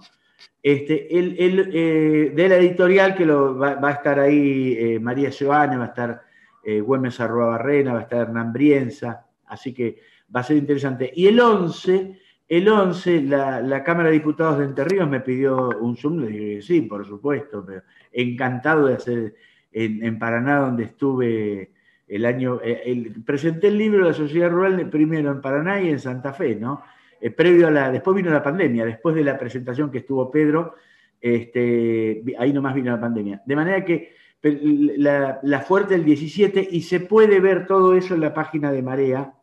[0.61, 5.29] Este, el, el eh, de la editorial que lo, va, a estar ahí eh, María
[5.29, 6.21] Giovanni, va a estar
[6.61, 10.01] eh, Güemes Arroba Barrena, va a estar Hernán Brienza, así que
[10.35, 11.09] va a ser interesante.
[11.15, 15.95] Y el 11, el 11 la, Cámara de Diputados de Entre Ríos me pidió un
[15.95, 17.83] Zoom, le dije sí, por supuesto, pero
[18.17, 19.35] encantado de hacer
[19.71, 21.71] en, Paraná, donde estuve
[22.07, 25.99] el año, eh, presenté el libro de la Sociedad Rural primero en Paraná y en
[25.99, 26.81] Santa Fe, ¿no?
[27.21, 30.75] Eh, previo a la, después vino la pandemia, después de la presentación que estuvo Pedro,
[31.19, 33.41] este, ahí nomás vino la pandemia.
[33.45, 38.21] De manera que la, la fuerte del 17 y se puede ver todo eso en
[38.21, 39.33] la página de Marea,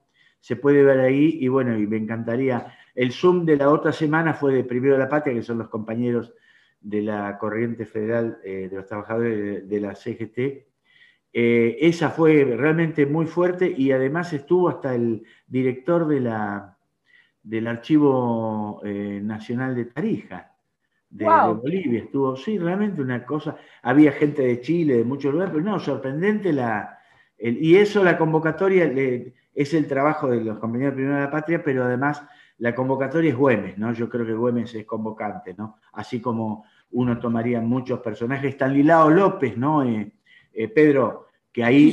[0.40, 2.74] se puede ver ahí y bueno, y me encantaría.
[2.94, 5.68] El Zoom de la otra semana fue de Primero de la Patria, que son los
[5.68, 6.32] compañeros
[6.84, 10.38] de la Corriente Federal eh, de los Trabajadores de, la CGT.
[11.32, 16.76] Eh, esa fue realmente muy fuerte y además estuvo hasta el director de la,
[17.42, 20.52] del Archivo eh, Nacional de Tarija,
[21.08, 22.02] de, Bolivia.
[22.02, 23.56] Estuvo, sí, realmente una cosa.
[23.82, 26.98] Había gente de Chile, de muchos lugares, pero no, sorprendente la.
[27.38, 28.86] y eso, la convocatoria.
[28.86, 32.22] Le, es el trabajo de los compañeros de Primera de la Patria, pero además
[32.58, 33.92] la convocatoria es Güemes, ¿no?
[33.92, 35.78] Yo creo que Güemes es convocante, ¿no?
[35.92, 39.82] Así como uno tomaría muchos personajes, Estanislao López, ¿no?
[39.82, 40.12] Eh,
[40.52, 41.92] eh, Pedro, que ahí,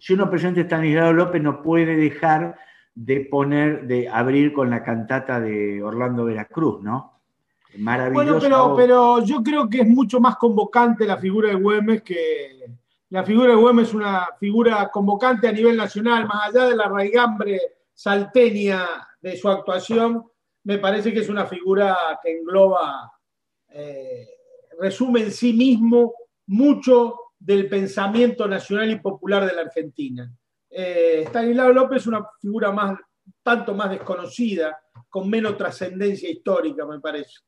[0.00, 2.56] si uno presenta a Estanislao López no puede dejar
[2.94, 7.20] de poner, de abrir con la cantata de Orlando Veracruz, ¿no?
[7.78, 8.24] Maravilloso.
[8.24, 12.66] Bueno, pero, pero yo creo que es mucho más convocante la figura de Güemes que,
[13.12, 16.88] la figura de Güemes es una figura convocante a nivel nacional, más allá de la
[16.88, 17.60] raigambre
[17.92, 18.86] salteña
[19.20, 20.24] de su actuación,
[20.64, 23.12] me parece que es una figura que engloba,
[23.74, 24.28] eh,
[24.78, 26.14] resume en sí mismo
[26.46, 30.30] mucho del pensamiento nacional y popular de la Argentina.
[30.70, 32.98] Eh, Stanislao López es una figura más,
[33.42, 37.40] tanto más desconocida, con menos trascendencia histórica, me parece.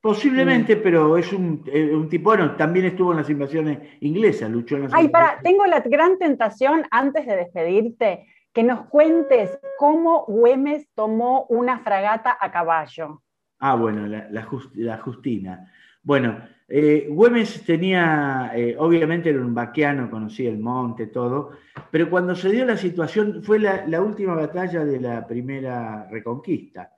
[0.00, 4.74] Posiblemente, pero es un, eh, un, tipo, bueno, también estuvo en las invasiones inglesas, luchó
[4.74, 10.24] en las Ay, para, tengo la gran tentación, antes de despedirte, que nos cuentes cómo
[10.26, 13.21] Güemes tomó una fragata a caballo.
[13.64, 15.72] Ah, bueno, la, Justina.
[16.02, 16.36] Bueno,
[16.66, 21.52] eh, Güemes tenía, eh, obviamente era un vaquiano, conocía el monte, todo,
[21.88, 26.90] pero cuando se dio la situación, fue la, la última batalla de la primera reconquista.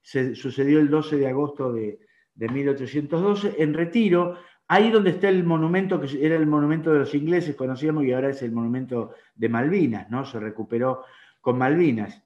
[0.00, 1.98] Se, sucedió el 12 de agosto de,
[2.36, 7.12] de 1812, en Retiro, ahí donde está el monumento, que era el monumento de los
[7.16, 10.24] ingleses, conocíamos, y ahora es el monumento de Malvinas, ¿no?
[10.24, 11.02] Se recuperó
[11.40, 12.21] con Malvinas.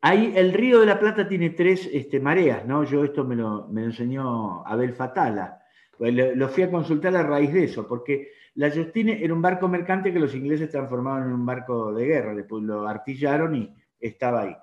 [0.00, 2.84] Ahí el río de la Plata tiene tres este, mareas, ¿no?
[2.84, 5.62] Yo esto me lo, me enseñó Abel Fatala.
[5.96, 9.66] Pues lo, fui a consultar a raíz de eso, porque la Justine era un barco
[9.66, 14.42] mercante que los ingleses transformaron en un barco de guerra, después lo artillaron y estaba
[14.42, 14.56] ahí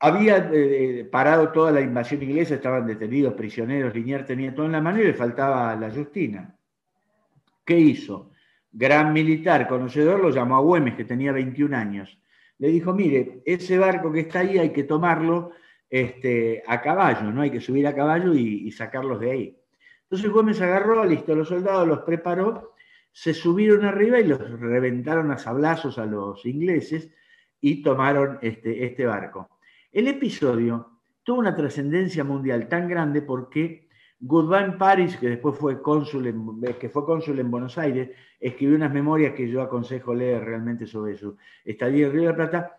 [0.00, 4.80] había eh, parado toda la invasión inglesa, estaban detenidos, prisioneros, Linier tenía todo en la
[4.80, 6.56] mano y le faltaba la Justina.
[7.64, 8.30] ¿Qué hizo?
[8.72, 12.18] Gran militar, conocedor, lo llamó a Güemes, que tenía 21 años.
[12.60, 15.52] Le dijo, mire, ese barco que está ahí hay que tomarlo
[15.88, 17.40] este, a caballo, ¿no?
[17.40, 19.58] Hay que subir a caballo y, sacarlos de ahí.
[20.02, 22.74] Entonces Güemes agarró, listo, los soldados los preparó,
[23.12, 27.10] se subieron arriba y los reventaron a sablazos a los ingleses
[27.62, 29.58] y tomaron este, este barco.
[29.90, 33.88] El episodio tuvo una trascendencia mundial tan grande porque
[34.20, 38.92] Goodbye Paris, que después fue cónsul en, que fue cónsul en Buenos Aires, escribió unas
[38.92, 42.76] memorias que yo aconsejo leer realmente sobre su estadía en Río de la Plata,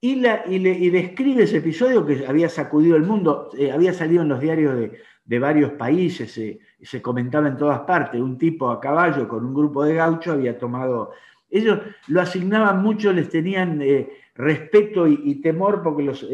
[0.00, 4.28] y, le, y, describe ese episodio que había sacudido el mundo, eh, había salido en
[4.28, 6.38] los diarios de, de varios países,
[6.82, 10.58] se comentaba en todas partes, un tipo a caballo con un grupo de gauchos había
[10.58, 11.12] tomado,
[11.50, 13.82] ellos lo asignaban mucho, les tenían...
[13.82, 16.26] Eh, respeto y, temor porque los,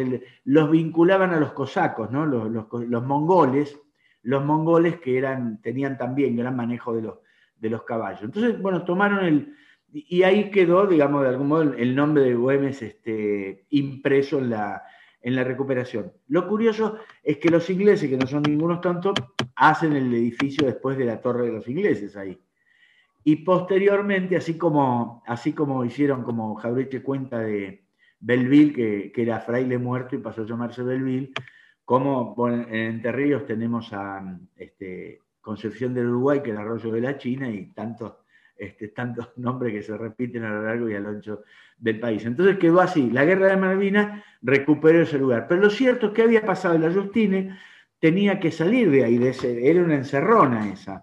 [0.45, 2.25] los, vinculaban a los cosacos, ¿no?
[2.25, 3.79] los, los, mongoles,
[4.23, 7.19] los mongoles que eran, tenían también gran manejo de los,
[7.59, 8.23] de los caballos.
[8.23, 9.55] Entonces, bueno, tomaron el...
[9.93, 14.85] Y ahí quedó, digamos, de algún modo el nombre de Güemes este, impreso en la,
[15.21, 16.13] en la recuperación.
[16.29, 19.13] Lo curioso es que los ingleses, que no son ningunos tanto,
[19.57, 22.41] hacen el edificio después de la Torre de los Ingleses ahí.
[23.25, 27.85] Y posteriormente, así como, así como hicieron, como Jaureche cuenta de,
[28.21, 31.33] Belville, que, que, era fraile muerto y pasó a llamarse Belville,
[31.91, 34.23] como en Entre Ríos tenemos a
[34.57, 38.15] este, Concepción del Uruguay, que era Arroyo de la China, y tantos,
[38.57, 41.43] este, tantos nombres que se repiten a lo largo y a lo ancho
[41.77, 42.25] del país.
[42.25, 45.49] Entonces quedó así, la guerra de Malvinas recuperó ese lugar.
[45.49, 47.59] Pero lo cierto es que había pasado la Justine,
[47.99, 51.03] tenía que salir de ahí, era una encerrona esa.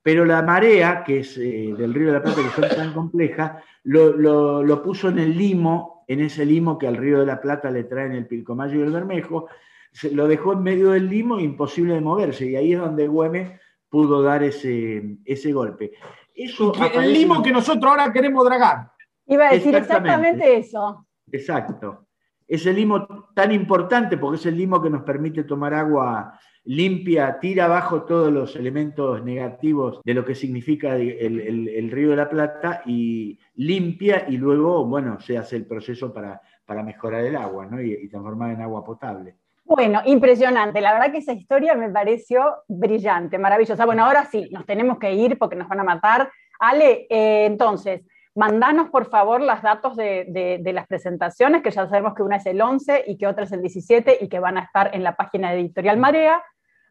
[0.00, 3.64] Pero la marea, que es eh, del río de la Plata, que son tan complejas,
[3.82, 7.40] lo, lo, lo puso en el limo en ese limo que al Río de la
[7.40, 9.48] Plata le traen el Pilcomayo y el Bermejo,
[9.92, 13.60] se lo dejó en medio del limo, imposible de moverse, y ahí es donde Güemes
[13.88, 15.92] pudo dar ese, ese golpe.
[16.34, 18.92] Eso el limo que nosotros ahora queremos dragar.
[19.26, 21.06] Iba a decir exactamente, eso.
[21.30, 22.06] Exacto.
[22.46, 27.38] Es el limo tan importante porque es el limo que nos permite tomar agua limpia,
[27.40, 32.82] tira abajo todos los elementos negativos de lo que significa el, Río de la Plata
[32.86, 37.80] y limpia y luego, bueno, se hace el proceso para, para mejorar el agua ¿no?
[37.80, 39.36] y, transformar en agua potable.
[39.70, 40.80] Bueno, impresionante.
[40.80, 43.86] La verdad que esa historia me pareció brillante, maravillosa.
[43.86, 46.30] Bueno, ahora sí, nos tenemos que ir porque nos van a matar.
[46.58, 48.02] Ale, eh, entonces,
[48.34, 52.46] mandanos por favor los datos de, de, las presentaciones, que ya sabemos que una es
[52.46, 55.14] el 11 y que otra es el 17 y que van a estar en la
[55.14, 56.42] página de Editorial Marea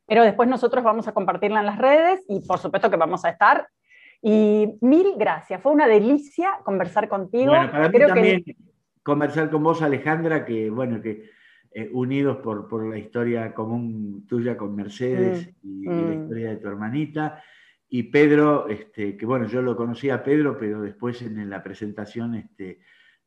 [0.09, 3.29] pero después nosotros vamos a compartirla en las redes y por supuesto que vamos a
[3.29, 3.69] estar.
[4.21, 7.51] Y mil gracias, fue una delicia conversar contigo.
[7.51, 8.43] Bueno, para mí también
[9.03, 11.29] conversar con vos, Alejandra, que bueno, que
[11.71, 16.21] eh, unidos por, por, la historia común tuya con Mercedes mm, y, la mm.
[16.21, 17.43] historia de tu hermanita.
[17.87, 22.35] Y Pedro, este, que bueno, yo lo conocía a Pedro, pero después en, la presentación,
[22.35, 22.79] este,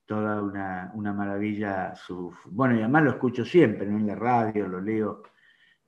[0.07, 1.95] toda una, una maravilla.
[1.95, 3.99] Su, bueno, y además lo escucho siempre, ¿no?
[3.99, 5.23] en la radio, lo leo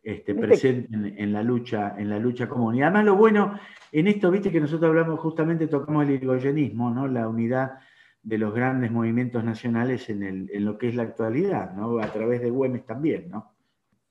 [0.05, 2.75] este, presente en, la lucha, en la lucha común.
[2.75, 3.59] Y además lo bueno
[3.91, 7.09] en esto, viste que nosotros hablamos justamente, tocamos el irigoyenismo, ¿no?
[7.09, 7.79] La unidad
[8.25, 11.99] de los grandes movimientos nacionales en, lo que es la actualidad, ¿no?
[11.99, 13.53] A través de Güemes también, ¿no?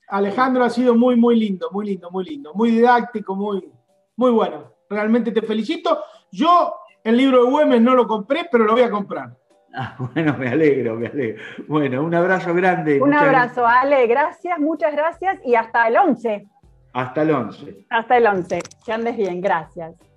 [0.08, 3.68] Alejandro ha sido muy, muy lindo, muy lindo, muy lindo, muy didáctico, muy,
[4.16, 4.72] muy bueno.
[4.88, 6.00] Realmente te felicito.
[6.32, 9.36] Yo el libro de Güemes no lo compré, pero lo voy a comprar.
[9.76, 11.42] Ah, bueno, me alegro, me alegro.
[11.68, 13.02] Bueno, un abrazo grande.
[13.02, 16.48] Un abrazo, Ale, gracias, muchas gracias y hasta el 11.
[16.94, 17.86] Hasta el 11.
[17.90, 18.62] Hasta el 11.
[18.86, 20.13] Que andes bien, gracias.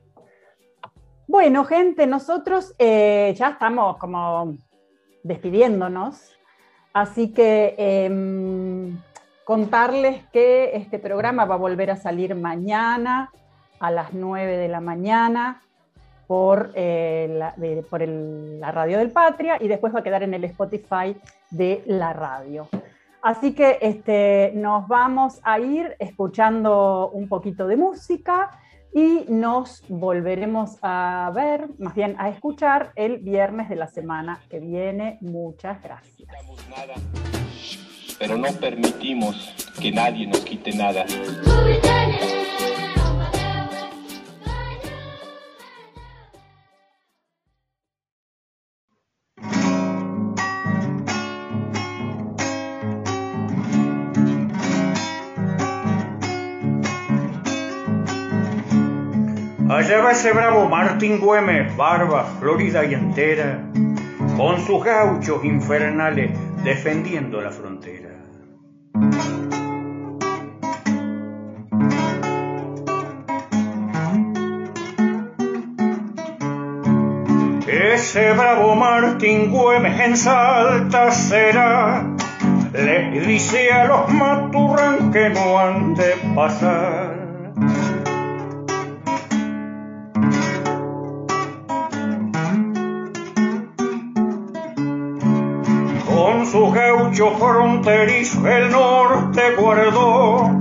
[1.29, 4.57] Bueno, gente, nosotros eh, ya estamos como
[5.25, 6.39] despidiéndonos,
[6.93, 8.97] así que em,
[9.45, 13.33] contarles que este programa va a volver a salir mañana
[13.81, 15.63] a las 9 de la mañana
[16.29, 17.55] por, eh, la,
[17.91, 21.17] por la radio del Patria y después va a quedar en el Spotify
[21.51, 22.69] de la radio.
[23.21, 28.61] Así que este, nos vamos a ir escuchando un poquito de música
[28.95, 34.61] y nos volveremos a ver, más bien a escuchar el viernes de la semana que
[34.61, 35.19] viene.
[35.21, 36.29] Muchas gracias.
[38.19, 41.05] Pero no permitimos que nadie nos quite nada.
[59.77, 63.61] Allá va ese bravo Martín Güemes, barba florida y entera,
[64.35, 66.31] con sus gauchos infernales
[66.65, 68.09] defendiendo la frontera.
[77.69, 82.03] Ese bravo Martín Güemes en Salta será,
[82.73, 87.06] le dice a los maturran que no han de pasar.
[96.57, 100.59] Su gaucho fronterizo el norte guardó,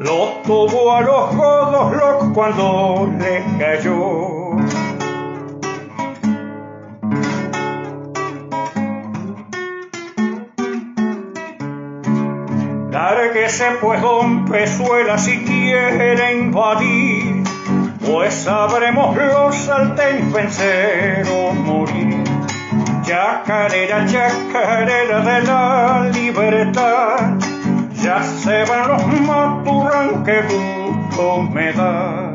[0.00, 4.56] lo tuvo a los godos locos cuando le cayó.
[12.90, 17.44] Lárguese pues don Pezuela si quiere invadir,
[18.04, 22.17] pues sabremos los salteños vencer o morir.
[23.08, 27.38] Chacarera, chacarera de la libertad,
[28.02, 32.34] ya se van los maturran, que gusto me da.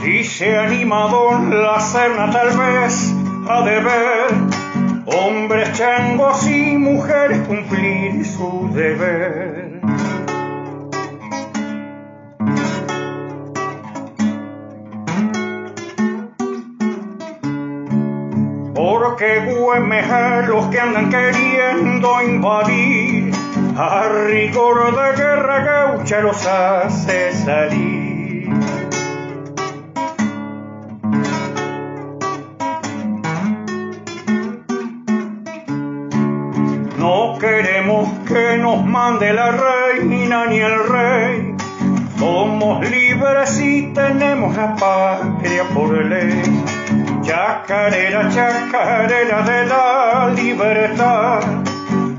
[0.00, 3.12] Si se ha animado la cena tal vez
[3.48, 4.30] ha de ver
[5.06, 9.59] hombres changos y mujeres cumplir su deber.
[19.20, 23.30] Güemes a los que andan queriendo invadir,
[23.76, 28.48] a rigor de guerra gaucha los hace salir.
[36.96, 41.54] No queremos que nos mande la reina ni el rey,
[42.18, 46.59] somos libres y tenemos la patria por ley.
[47.30, 51.40] Chacarera, chacarera de la libertad,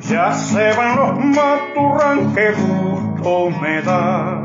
[0.08, 4.41] ya se van los maturran que gusto me da.